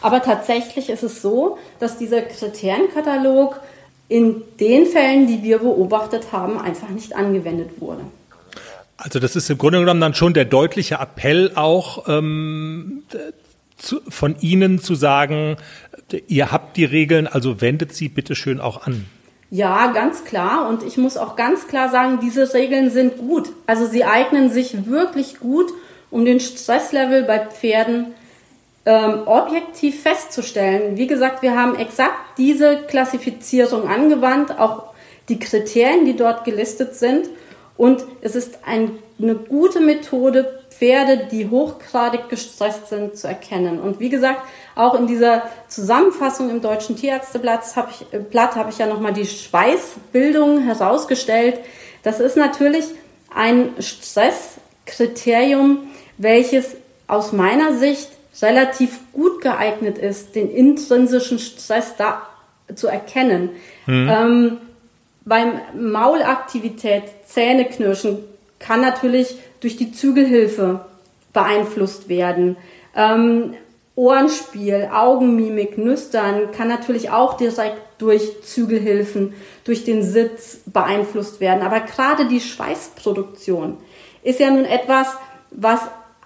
Aber 0.02 0.21
tatsächlich 0.21 0.89
ist 0.89 1.04
es 1.04 1.21
so, 1.21 1.58
dass 1.80 1.97
dieser 1.97 2.21
Kriterienkatalog 2.21 3.60
in 4.08 4.41
den 4.60 4.86
Fällen, 4.88 5.28
die 5.28 5.43
wir 5.43 5.60
beobachtet 5.60 6.32
haben, 6.32 6.60
einfach 6.60 6.89
nicht 6.89 7.15
angewendet 7.15 7.80
wurde. 7.80 8.02
Also 8.97 9.19
das 9.19 9.36
ist 9.36 9.49
im 9.49 9.58
Grunde 9.58 9.80
genommen 9.80 10.02
dann 10.02 10.13
schon 10.13 10.34
der 10.34 10.45
deutliche 10.45 10.95
Appell 10.95 11.52
auch 11.56 12.08
ähm, 12.08 13.04
zu, 13.78 14.02
von 14.10 14.36
Ihnen 14.41 14.80
zu 14.80 14.95
sagen, 14.95 15.58
ihr 16.13 16.52
habt 16.52 16.78
die 16.78 16.86
Regeln, 16.86 17.28
also 17.28 17.62
wendet 17.62 17.93
sie 17.93 18.10
bitte 18.10 18.36
schön 18.36 18.60
auch 18.60 18.86
an. 18.86 19.06
Ja, 19.52 19.88
ganz 19.91 20.26
klar. 20.26 20.69
Und 20.69 20.84
ich 20.84 20.98
muss 20.98 21.17
auch 21.17 21.36
ganz 21.36 21.67
klar 21.67 21.89
sagen, 21.89 22.19
diese 22.22 22.54
Regeln 22.54 22.91
sind 22.91 23.17
gut. 23.17 23.50
Also 23.65 23.88
sie 23.88 24.06
eignen 24.06 24.52
sich 24.52 24.86
wirklich 24.88 25.39
gut, 25.39 25.72
um 26.12 26.26
den 26.26 26.39
Stresslevel 26.39 27.24
bei 27.24 27.39
Pferden 27.39 28.13
ähm, 28.86 29.22
objektiv 29.26 30.02
festzustellen. 30.02 30.98
Wie 30.98 31.08
gesagt, 31.08 31.41
wir 31.41 31.56
haben 31.56 31.76
exakt 31.76 32.38
diese 32.38 32.84
Klassifizierung 32.88 33.88
angewandt, 33.88 34.58
auch 34.60 34.93
die 35.30 35.39
Kriterien, 35.39 36.06
die 36.06 36.15
dort 36.15 36.43
gelistet 36.43 36.95
sind. 36.95 37.30
Und 37.78 38.04
es 38.22 38.36
ist 38.36 38.60
ein, 38.65 38.91
eine 39.19 39.36
gute 39.36 39.80
Methode, 39.80 40.59
Pferde, 40.69 41.27
die 41.32 41.49
hochgradig 41.49 42.29
gestresst 42.29 42.88
sind, 42.88 43.17
zu 43.17 43.27
erkennen. 43.27 43.79
Und 43.79 43.99
wie 43.99 44.10
gesagt, 44.10 44.41
auch 44.75 44.97
in 44.97 45.08
dieser 45.08 45.43
Zusammenfassung 45.67 46.49
im 46.49 46.62
Deutschen 46.62 46.95
Tierärzteblatt 46.95 47.75
habe 47.75 47.91
ich, 47.91 48.13
äh, 48.13 48.19
Blatt 48.19 48.55
habe 48.55 48.69
ich 48.69 48.77
ja 48.77 48.86
nochmal 48.86 49.13
die 49.13 49.25
Schweißbildung 49.25 50.63
herausgestellt. 50.63 51.60
Das 52.03 52.19
ist 52.19 52.38
natürlich 52.38 52.86
ein 53.34 53.73
Stresskriterium, 53.79 55.89
welches 56.17 56.75
aus 57.08 57.32
meiner 57.32 57.73
Sicht 57.73 58.10
relativ 58.41 58.99
gut 59.12 59.41
geeignet 59.41 59.97
ist, 59.97 60.36
den 60.36 60.49
intrinsischen 60.49 61.39
Stress 61.39 61.95
da 61.97 62.21
zu 62.75 62.88
erkennen. 62.88 63.49
Mhm. 63.86 64.10
Ähm, 64.10 64.58
beim 65.25 65.60
Maulaktivität, 65.75 67.03
Zähneknirschen 67.25 68.19
kann 68.60 68.82
natürlich 68.82 69.38
durch 69.62 69.78
die 69.78 69.91
Zügelhilfe 69.91 70.86
beeinflusst 71.34 72.10
werden. 72.10 72.58
Ähm, 72.95 73.56
Ohrenspiel, 73.95 74.89
Augenmimik, 74.93 75.78
Nüstern 75.78 76.52
kann 76.56 76.69
natürlich 76.69 77.12
auch 77.12 77.36
direkt 77.36 77.82
durch 77.98 78.41
Zügelhilfen, 78.43 79.34
durch 79.65 79.84
den 79.84 80.04
Sitz 80.04 80.60
beeinflusst 80.65 81.41
werden. 81.41 81.63
Aber 81.63 81.82
gerade 81.82 82.28
die 82.28 82.39
Schweißproduktion 82.39 83.78
ist 84.24 84.39
ja 84.39 84.52
nun 84.52 84.63
etwas, 84.63 85.08
was 85.52 85.82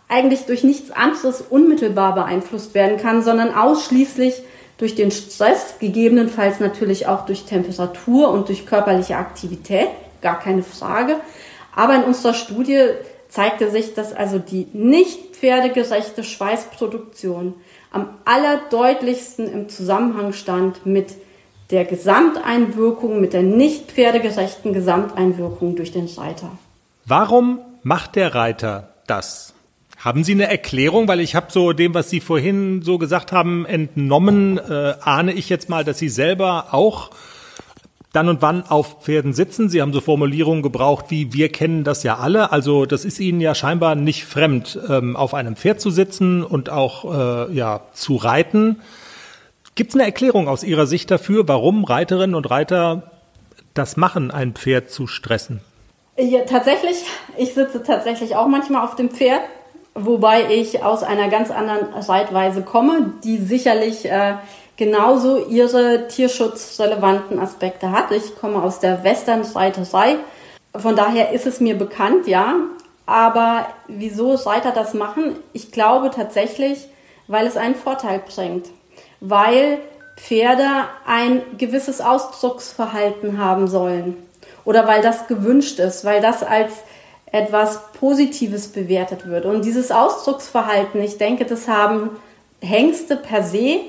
eigentlich 0.07 0.45
durch 0.45 0.63
nichts 0.63 0.91
anderes 0.91 1.41
unmittelbar 1.41 2.13
beeinflusst 2.13 2.75
werden 2.75 2.97
kann, 2.97 3.23
sondern 3.23 3.55
ausschließlich 3.55 4.43
durch 4.77 4.93
den 4.93 5.09
Stress, 5.09 5.75
gegebenenfalls 5.79 6.59
natürlich 6.59 7.07
auch 7.07 7.25
durch 7.25 7.45
Temperatur 7.45 8.29
und 8.29 8.49
durch 8.49 8.65
körperliche 8.67 9.17
Aktivität, 9.17 9.87
gar 10.21 10.39
keine 10.39 10.61
Frage. 10.61 11.15
Aber 11.75 11.95
in 11.95 12.03
unserer 12.03 12.33
Studie 12.33 12.79
zeigte 13.29 13.71
sich, 13.71 13.93
dass 13.93 14.13
also 14.13 14.39
die 14.39 14.67
nicht 14.73 15.35
pferdegerechte 15.35 16.23
Schweißproduktion 16.23 17.55
am 17.91 18.09
allerdeutlichsten 18.25 19.51
im 19.51 19.69
Zusammenhang 19.69 20.33
stand 20.33 20.85
mit 20.85 21.15
der 21.71 21.85
Gesamteinwirkung, 21.85 23.19
mit 23.19 23.33
der 23.33 23.43
nicht 23.43 23.91
pferdegerechten 23.91 24.73
Gesamteinwirkung 24.73 25.75
durch 25.75 25.91
den 25.91 26.05
Reiter. 26.05 26.51
Warum 27.05 27.59
macht 27.81 28.15
der 28.15 28.35
Reiter 28.35 28.93
das? 29.07 29.53
Haben 29.97 30.23
Sie 30.23 30.33
eine 30.33 30.49
Erklärung? 30.49 31.07
Weil 31.07 31.19
ich 31.19 31.35
habe 31.35 31.47
so 31.49 31.73
dem, 31.73 31.93
was 31.93 32.09
Sie 32.09 32.19
vorhin 32.19 32.81
so 32.81 32.97
gesagt 32.97 33.31
haben, 33.31 33.65
entnommen, 33.65 34.57
äh, 34.57 34.95
ahne 35.01 35.33
ich 35.33 35.49
jetzt 35.49 35.69
mal, 35.69 35.83
dass 35.83 35.97
Sie 35.97 36.09
selber 36.09 36.67
auch 36.71 37.11
dann 38.13 38.29
und 38.29 38.41
wann 38.41 38.63
auf 38.63 39.01
Pferden 39.01 39.33
sitzen. 39.33 39.67
Sie 39.69 39.81
haben 39.81 39.91
so 39.91 39.99
Formulierungen 39.99 40.63
gebraucht 40.63 41.05
wie 41.09 41.33
wir 41.33 41.49
kennen 41.49 41.83
das 41.83 42.03
ja 42.03 42.19
alle. 42.19 42.51
Also 42.51 42.85
das 42.85 43.03
ist 43.03 43.19
Ihnen 43.19 43.41
ja 43.41 43.55
scheinbar 43.55 43.95
nicht 43.95 44.23
fremd, 44.23 44.79
ähm, 44.87 45.17
auf 45.17 45.33
einem 45.33 45.57
Pferd 45.57 45.81
zu 45.81 45.89
sitzen 45.89 46.43
und 46.43 46.69
auch 46.69 47.49
äh, 47.49 47.53
ja 47.53 47.81
zu 47.93 48.15
reiten. 48.15 48.79
Gibt 49.75 49.89
es 49.89 49.95
eine 49.95 50.05
Erklärung 50.05 50.47
aus 50.47 50.63
Ihrer 50.63 50.85
Sicht 50.85 51.09
dafür, 51.09 51.47
warum 51.47 51.83
Reiterinnen 51.83 52.35
und 52.35 52.49
Reiter 52.49 53.11
das 53.73 53.97
machen, 53.97 54.29
ein 54.29 54.53
Pferd 54.53 54.91
zu 54.91 55.07
stressen? 55.07 55.61
Ja, 56.15 56.41
tatsächlich. 56.41 57.03
Ich 57.37 57.55
sitze 57.55 57.81
tatsächlich 57.81 58.35
auch 58.35 58.47
manchmal 58.47 58.85
auf 58.85 58.95
dem 58.95 59.09
Pferd, 59.09 59.41
wobei 59.95 60.53
ich 60.53 60.83
aus 60.83 61.01
einer 61.01 61.29
ganz 61.29 61.49
anderen 61.49 61.91
Reitweise 61.91 62.61
komme, 62.61 63.13
die 63.23 63.37
sicherlich 63.37 64.05
äh, 64.05 64.35
genauso 64.77 65.45
ihre 65.45 66.07
tierschutzrelevanten 66.07 67.39
Aspekte 67.39 67.91
hat. 67.91 68.11
Ich 68.11 68.35
komme 68.35 68.61
aus 68.61 68.79
der 68.79 69.03
Western-Reiterei. 69.03 70.17
Von 70.75 70.95
daher 70.95 71.31
ist 71.31 71.45
es 71.45 71.59
mir 71.59 71.77
bekannt, 71.77 72.27
ja. 72.27 72.55
Aber 73.05 73.67
wieso 73.87 74.33
Reiter 74.33 74.71
das 74.71 74.93
machen? 74.93 75.35
Ich 75.51 75.71
glaube 75.71 76.09
tatsächlich, 76.09 76.87
weil 77.27 77.45
es 77.45 77.57
einen 77.57 77.75
Vorteil 77.75 78.19
bringt. 78.19 78.67
Weil 79.19 79.79
Pferde 80.15 80.67
ein 81.05 81.41
gewisses 81.57 82.01
Ausdrucksverhalten 82.01 83.37
haben 83.37 83.67
sollen. 83.67 84.17
Oder 84.65 84.87
weil 84.87 85.01
das 85.01 85.27
gewünscht 85.27 85.79
ist, 85.79 86.05
weil 86.05 86.21
das 86.21 86.43
als 86.43 86.71
etwas 87.31 87.91
Positives 87.99 88.67
bewertet 88.67 89.27
wird. 89.27 89.45
Und 89.45 89.65
dieses 89.65 89.91
Ausdrucksverhalten, 89.91 91.01
ich 91.01 91.17
denke, 91.17 91.45
das 91.45 91.67
haben 91.67 92.11
Hengste 92.61 93.17
per 93.17 93.43
se 93.43 93.81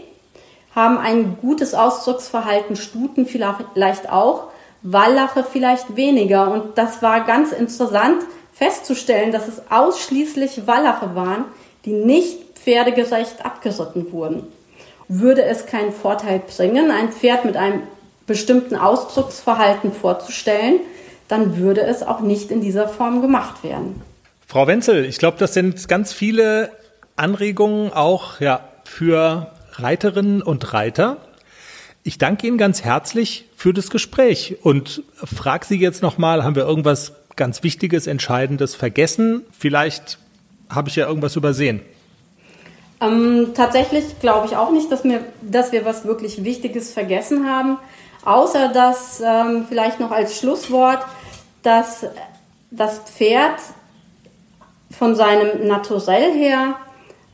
haben 0.74 0.98
ein 0.98 1.38
gutes 1.40 1.74
Ausdrucksverhalten, 1.74 2.76
Stuten 2.76 3.26
vielleicht 3.26 4.10
auch, 4.10 4.48
Wallache 4.82 5.44
vielleicht 5.44 5.96
weniger. 5.96 6.50
Und 6.50 6.76
das 6.76 7.00
war 7.00 7.24
ganz 7.24 7.52
interessant 7.52 8.22
festzustellen, 8.52 9.32
dass 9.32 9.48
es 9.48 9.62
ausschließlich 9.70 10.66
Wallache 10.66 11.14
waren, 11.14 11.44
die 11.84 11.92
nicht 11.92 12.58
pferdegerecht 12.58 13.44
abgeritten 13.44 14.12
wurden. 14.12 14.44
Würde 15.08 15.42
es 15.42 15.66
keinen 15.66 15.92
Vorteil 15.92 16.40
bringen, 16.40 16.90
ein 16.90 17.12
Pferd 17.12 17.44
mit 17.44 17.56
einem 17.56 17.82
bestimmten 18.26 18.76
Ausdrucksverhalten 18.76 19.92
vorzustellen, 19.92 20.80
dann 21.28 21.58
würde 21.58 21.82
es 21.82 22.02
auch 22.02 22.20
nicht 22.20 22.50
in 22.50 22.60
dieser 22.60 22.88
Form 22.88 23.20
gemacht 23.20 23.62
werden. 23.62 24.02
Frau 24.46 24.66
Wenzel, 24.66 25.04
ich 25.04 25.18
glaube, 25.18 25.36
das 25.38 25.54
sind 25.54 25.88
ganz 25.88 26.12
viele 26.12 26.70
Anregungen 27.16 27.92
auch 27.92 28.40
ja, 28.40 28.60
für 28.84 29.50
Reiterinnen 29.78 30.42
und 30.42 30.72
Reiter. 30.72 31.18
Ich 32.02 32.18
danke 32.18 32.46
Ihnen 32.46 32.58
ganz 32.58 32.82
herzlich 32.82 33.46
für 33.56 33.72
das 33.72 33.90
Gespräch 33.90 34.58
und 34.62 35.02
frage 35.16 35.66
Sie 35.66 35.78
jetzt 35.78 36.02
nochmal, 36.02 36.44
haben 36.44 36.54
wir 36.54 36.64
irgendwas 36.64 37.12
ganz 37.36 37.62
Wichtiges, 37.62 38.06
Entscheidendes 38.06 38.74
vergessen? 38.74 39.42
Vielleicht 39.58 40.18
habe 40.68 40.88
ich 40.88 40.96
ja 40.96 41.06
irgendwas 41.06 41.36
übersehen. 41.36 41.80
Ähm, 43.00 43.52
tatsächlich 43.54 44.20
glaube 44.20 44.46
ich 44.46 44.56
auch 44.56 44.70
nicht, 44.70 44.90
dass 44.92 45.04
wir, 45.04 45.20
dass 45.42 45.72
wir 45.72 45.84
was 45.84 46.04
wirklich 46.04 46.44
Wichtiges 46.44 46.92
vergessen 46.92 47.48
haben, 47.48 47.78
außer 48.24 48.68
dass 48.68 49.20
ähm, 49.20 49.66
vielleicht 49.68 50.00
noch 50.00 50.10
als 50.10 50.38
Schlusswort, 50.38 51.04
dass 51.62 52.06
das 52.70 52.98
Pferd 52.98 53.60
von 54.90 55.14
seinem 55.14 55.66
Naturell 55.66 56.32
her 56.32 56.76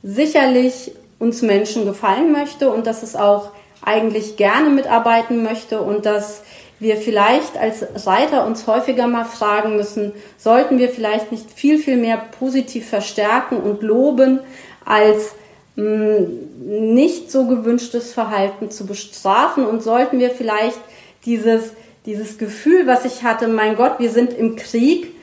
sicherlich 0.02 0.92
uns 1.20 1.42
Menschen 1.42 1.84
gefallen 1.84 2.32
möchte 2.32 2.70
und 2.70 2.88
dass 2.88 3.04
es 3.04 3.14
auch 3.14 3.50
eigentlich 3.84 4.36
gerne 4.36 4.70
mitarbeiten 4.70 5.44
möchte 5.44 5.80
und 5.80 6.04
dass 6.04 6.42
wir 6.80 6.96
vielleicht 6.96 7.58
als 7.58 8.06
Reiter 8.06 8.46
uns 8.46 8.66
häufiger 8.66 9.06
mal 9.06 9.26
fragen 9.26 9.76
müssen, 9.76 10.12
sollten 10.38 10.78
wir 10.78 10.88
vielleicht 10.88 11.30
nicht 11.30 11.50
viel, 11.50 11.78
viel 11.78 11.98
mehr 11.98 12.16
positiv 12.38 12.88
verstärken 12.88 13.58
und 13.58 13.82
loben, 13.82 14.40
als 14.84 15.34
mh, 15.76 15.84
hm, 15.84 16.94
nicht 16.94 17.30
so 17.30 17.46
gewünschtes 17.46 18.12
Verhalten 18.12 18.70
zu 18.70 18.86
bestrafen 18.86 19.66
und 19.66 19.82
sollten 19.82 20.18
wir 20.18 20.30
vielleicht 20.30 20.80
dieses, 21.26 21.72
dieses 22.06 22.38
Gefühl, 22.38 22.86
was 22.86 23.04
ich 23.04 23.22
hatte, 23.22 23.46
mein 23.46 23.76
Gott, 23.76 23.98
wir 23.98 24.10
sind 24.10 24.32
im 24.32 24.56
Krieg, 24.56 25.14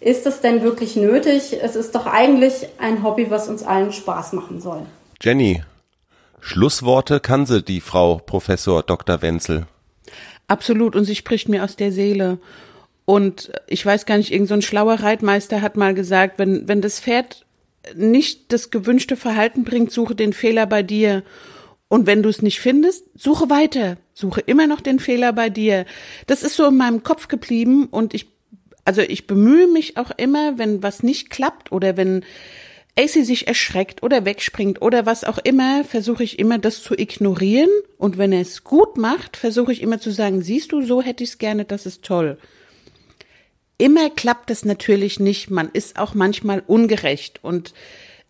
ist 0.00 0.26
es 0.26 0.42
denn 0.42 0.62
wirklich 0.62 0.96
nötig? 0.96 1.58
Es 1.62 1.74
ist 1.74 1.94
doch 1.94 2.06
eigentlich 2.06 2.68
ein 2.78 3.02
Hobby, 3.02 3.30
was 3.30 3.48
uns 3.48 3.62
allen 3.62 3.92
Spaß 3.92 4.34
machen 4.34 4.60
soll. 4.60 4.82
Jenny, 5.20 5.62
Schlussworte 6.40 7.20
kann 7.20 7.46
sie, 7.46 7.62
die 7.62 7.80
Frau 7.80 8.18
Professor 8.18 8.82
Dr. 8.82 9.22
Wenzel. 9.22 9.66
Absolut. 10.48 10.94
Und 10.94 11.04
sie 11.04 11.16
spricht 11.16 11.48
mir 11.48 11.64
aus 11.64 11.76
der 11.76 11.90
Seele. 11.90 12.38
Und 13.04 13.52
ich 13.66 13.84
weiß 13.84 14.06
gar 14.06 14.18
nicht, 14.18 14.32
irgendein 14.32 14.60
so 14.60 14.66
schlauer 14.66 14.94
Reitmeister 14.94 15.62
hat 15.62 15.76
mal 15.76 15.94
gesagt, 15.94 16.38
wenn, 16.38 16.68
wenn 16.68 16.82
das 16.82 17.00
Pferd 17.00 17.46
nicht 17.94 18.52
das 18.52 18.70
gewünschte 18.70 19.16
Verhalten 19.16 19.64
bringt, 19.64 19.92
suche 19.92 20.14
den 20.14 20.32
Fehler 20.32 20.66
bei 20.66 20.82
dir. 20.82 21.22
Und 21.88 22.06
wenn 22.06 22.22
du 22.22 22.28
es 22.28 22.42
nicht 22.42 22.60
findest, 22.60 23.04
suche 23.14 23.48
weiter. 23.48 23.96
Suche 24.12 24.40
immer 24.40 24.66
noch 24.66 24.80
den 24.80 24.98
Fehler 24.98 25.32
bei 25.32 25.50
dir. 25.50 25.86
Das 26.26 26.42
ist 26.42 26.56
so 26.56 26.66
in 26.66 26.76
meinem 26.76 27.04
Kopf 27.04 27.28
geblieben 27.28 27.86
und 27.86 28.12
ich, 28.12 28.26
also 28.84 29.02
ich 29.02 29.26
bemühe 29.28 29.68
mich 29.68 29.96
auch 29.96 30.10
immer, 30.16 30.58
wenn 30.58 30.82
was 30.82 31.02
nicht 31.02 31.30
klappt 31.30 31.70
oder 31.70 31.96
wenn 31.96 32.24
AC 32.98 33.24
sich 33.24 33.46
erschreckt 33.46 34.02
oder 34.02 34.24
wegspringt 34.24 34.80
oder 34.80 35.04
was 35.04 35.24
auch 35.24 35.38
immer, 35.38 35.84
versuche 35.84 36.24
ich 36.24 36.38
immer 36.38 36.58
das 36.58 36.82
zu 36.82 36.94
ignorieren. 36.94 37.68
Und 37.98 38.16
wenn 38.16 38.32
er 38.32 38.40
es 38.40 38.64
gut 38.64 38.96
macht, 38.96 39.36
versuche 39.36 39.72
ich 39.72 39.82
immer 39.82 40.00
zu 40.00 40.10
sagen, 40.10 40.40
siehst 40.42 40.72
du, 40.72 40.82
so 40.82 41.02
hätte 41.02 41.22
ich 41.22 41.30
es 41.30 41.38
gerne, 41.38 41.64
das 41.64 41.84
ist 41.84 42.02
toll. 42.02 42.38
Immer 43.78 44.08
klappt 44.08 44.50
es 44.50 44.64
natürlich 44.64 45.20
nicht. 45.20 45.50
Man 45.50 45.68
ist 45.70 45.98
auch 45.98 46.14
manchmal 46.14 46.62
ungerecht. 46.66 47.40
Und 47.42 47.74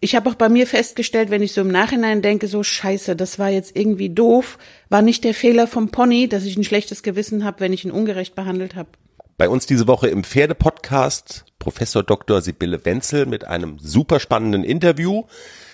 ich 0.01 0.17
habe 0.17 0.29
auch 0.29 0.35
bei 0.35 0.49
mir 0.49 0.67
festgestellt, 0.67 1.31
wenn 1.31 1.43
ich 1.43 1.53
so 1.53 1.61
im 1.61 1.71
Nachhinein 1.71 2.21
denke, 2.21 2.49
so 2.49 2.65
scheiße, 2.65 3.15
das 3.15 3.39
war 3.39 3.51
jetzt 3.51 3.77
irgendwie 3.77 4.11
doof, 4.11 4.59
war 4.89 5.03
nicht 5.03 5.23
der 5.23 5.35
Fehler 5.35 5.69
vom 5.69 5.91
Pony, 5.91 6.29
dass 6.29 6.45
ich 6.45 6.57
ein 6.57 6.65
schlechtes 6.65 7.05
Gewissen 7.05 7.45
habe, 7.45 7.61
wenn 7.61 7.73
ich 7.73 7.85
ihn 7.85 7.93
ungerecht 7.93 8.35
behandelt 8.35 8.75
habe. 8.75 8.89
Bei 9.37 9.49
uns 9.49 9.67
diese 9.67 9.87
Woche 9.87 10.09
im 10.09 10.25
Pferdepodcast 10.25 11.45
Professor 11.59 12.03
Dr. 12.03 12.41
Sibylle 12.41 12.87
Wenzel 12.87 13.27
mit 13.27 13.45
einem 13.45 13.79
super 13.79 14.19
spannenden 14.19 14.65
Interview. 14.65 15.25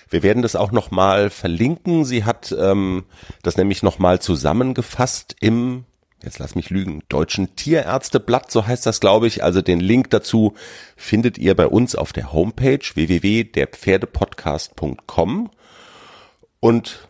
Wir 0.09 0.21
werden 0.21 0.43
das 0.43 0.57
auch 0.57 0.71
nochmal 0.71 1.29
verlinken. 1.29 2.03
Sie 2.03 2.25
hat 2.25 2.53
ähm, 2.57 3.05
das 3.41 3.55
nämlich 3.55 3.83
nochmal 3.83 4.19
zusammengefasst 4.19 5.37
im, 5.39 5.85
jetzt 6.23 6.39
lass 6.39 6.55
mich 6.55 6.71
lügen, 6.71 7.03
Deutschen 7.07 7.55
Tierärzteblatt, 7.55 8.51
so 8.51 8.67
heißt 8.67 8.85
das, 8.85 8.99
glaube 8.99 9.27
ich. 9.27 9.45
Also 9.45 9.61
den 9.61 9.79
Link 9.79 10.09
dazu 10.09 10.55
findet 10.97 11.37
ihr 11.37 11.55
bei 11.55 11.67
uns 11.67 11.95
auf 11.95 12.11
der 12.11 12.33
Homepage 12.33 12.83
www.derpferdepodcast.com. 12.93 15.51
Und 16.59 17.07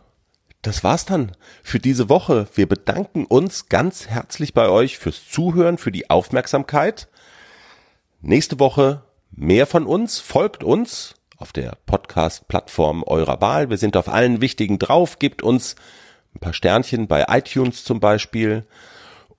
das 0.66 0.82
war's 0.82 1.04
dann 1.04 1.32
für 1.62 1.78
diese 1.78 2.08
Woche. 2.08 2.48
Wir 2.54 2.66
bedanken 2.66 3.26
uns 3.26 3.68
ganz 3.68 4.08
herzlich 4.08 4.54
bei 4.54 4.68
euch 4.68 4.98
fürs 4.98 5.28
Zuhören, 5.28 5.76
für 5.78 5.92
die 5.92 6.08
Aufmerksamkeit. 6.08 7.08
Nächste 8.22 8.58
Woche 8.58 9.02
mehr 9.30 9.66
von 9.66 9.86
uns. 9.86 10.20
Folgt 10.20 10.64
uns 10.64 11.14
auf 11.36 11.52
der 11.52 11.76
Podcast-Plattform 11.84 13.02
eurer 13.02 13.42
Wahl. 13.42 13.68
Wir 13.68 13.76
sind 13.76 13.96
auf 13.96 14.08
allen 14.08 14.40
wichtigen 14.40 14.78
drauf. 14.78 15.18
Gebt 15.18 15.42
uns 15.42 15.76
ein 16.34 16.40
paar 16.40 16.54
Sternchen 16.54 17.08
bei 17.08 17.26
iTunes 17.28 17.84
zum 17.84 18.00
Beispiel 18.00 18.64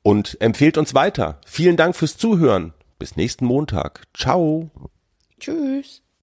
und 0.04 0.40
empfehlt 0.40 0.78
uns 0.78 0.94
weiter. 0.94 1.40
Vielen 1.48 1.76
Dank 1.76 1.96
fürs 1.96 2.18
Zuhören. 2.18 2.74
Bis 3.00 3.16
nächsten 3.16 3.46
Montag. 3.46 4.04
Ciao. 4.14 4.70
Tschüss. 5.40 6.05